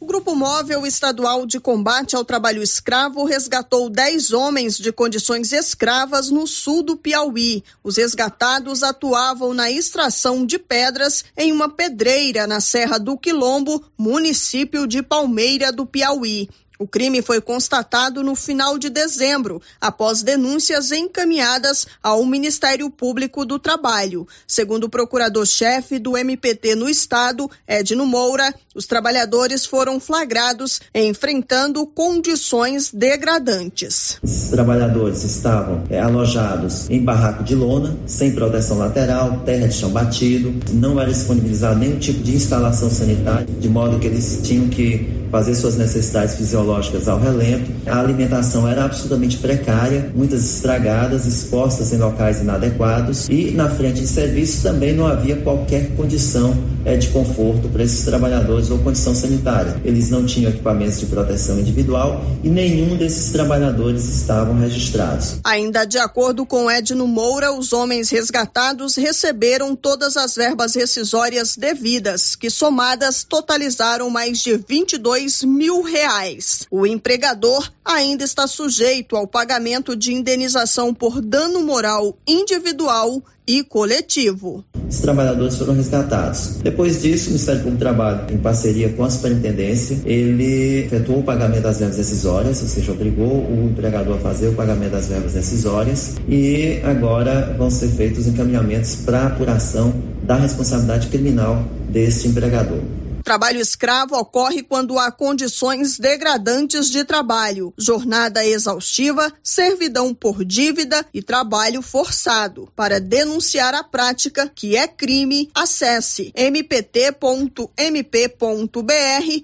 [0.05, 6.29] O Grupo Móvel Estadual de Combate ao Trabalho Escravo resgatou 10 homens de condições escravas
[6.29, 7.65] no sul do Piauí.
[7.83, 14.87] Os resgatados atuavam na extração de pedras em uma pedreira na Serra do Quilombo, município
[14.87, 16.51] de Palmeira do Piauí.
[16.85, 23.59] O crime foi constatado no final de dezembro, após denúncias encaminhadas ao Ministério Público do
[23.59, 24.29] Trabalho.
[24.47, 32.93] Segundo o procurador-chefe do MPT no estado, Edno Moura, os trabalhadores foram flagrados enfrentando condições
[32.93, 34.19] degradantes.
[34.23, 39.89] Os trabalhadores estavam é, alojados em barraco de lona, sem proteção lateral, terra de chão
[39.89, 45.25] batido, não era disponibilizado nenhum tipo de instalação sanitária, de modo que eles tinham que
[45.31, 46.74] fazer suas necessidades fisiológicas
[47.09, 47.71] ao relento.
[47.87, 54.07] A alimentação era absolutamente precária, muitas estragadas, expostas em locais inadequados e na frente de
[54.07, 59.77] serviço também não havia qualquer condição é, de conforto para esses trabalhadores ou condição sanitária.
[59.85, 65.37] Eles não tinham equipamentos de proteção individual e nenhum desses trabalhadores estavam registrados.
[65.43, 72.37] Ainda de acordo com Edno Moura, os homens resgatados receberam todas as verbas rescisórias devidas,
[72.37, 76.54] que somadas totalizaram mais de 22 dois mil reais.
[76.71, 84.65] O empregador ainda está sujeito ao pagamento de indenização por dano moral individual e coletivo.
[84.89, 86.59] Os trabalhadores foram resgatados.
[86.63, 91.23] Depois disso, o Ministério Público do Trabalho, em parceria com a Superintendência, ele efetuou o
[91.23, 95.33] pagamento das verbas decisórias, ou seja, obrigou o empregador a fazer o pagamento das verbas
[95.33, 102.81] decisórias e agora vão ser feitos os encaminhamentos para apuração da responsabilidade criminal deste empregador.
[103.25, 111.23] Trabalho escravo ocorre quando há condições degradantes de trabalho, jornada exaustiva, servidão por dívida e
[111.23, 112.69] trabalho forçado.
[112.77, 117.73] Para denunciar a prática, que é crime, acesse mpt.mp.br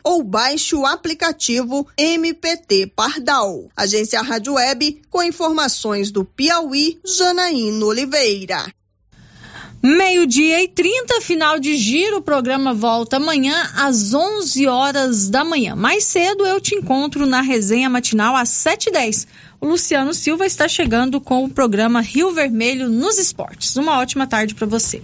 [0.04, 3.70] ou baixe o aplicativo MPT Pardal.
[3.74, 8.79] Agência Rádio Web com informações do Piauí, Janaína Oliveira.
[9.82, 12.18] Meio-dia e 30, final de giro.
[12.18, 15.74] O programa volta amanhã às 11 horas da manhã.
[15.74, 19.26] Mais cedo eu te encontro na resenha matinal às 7h10.
[19.58, 23.74] O Luciano Silva está chegando com o programa Rio Vermelho nos esportes.
[23.76, 25.02] Uma ótima tarde para você.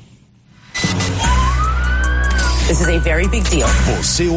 [2.69, 3.69] This is a very big deal.
[3.97, 4.29] Você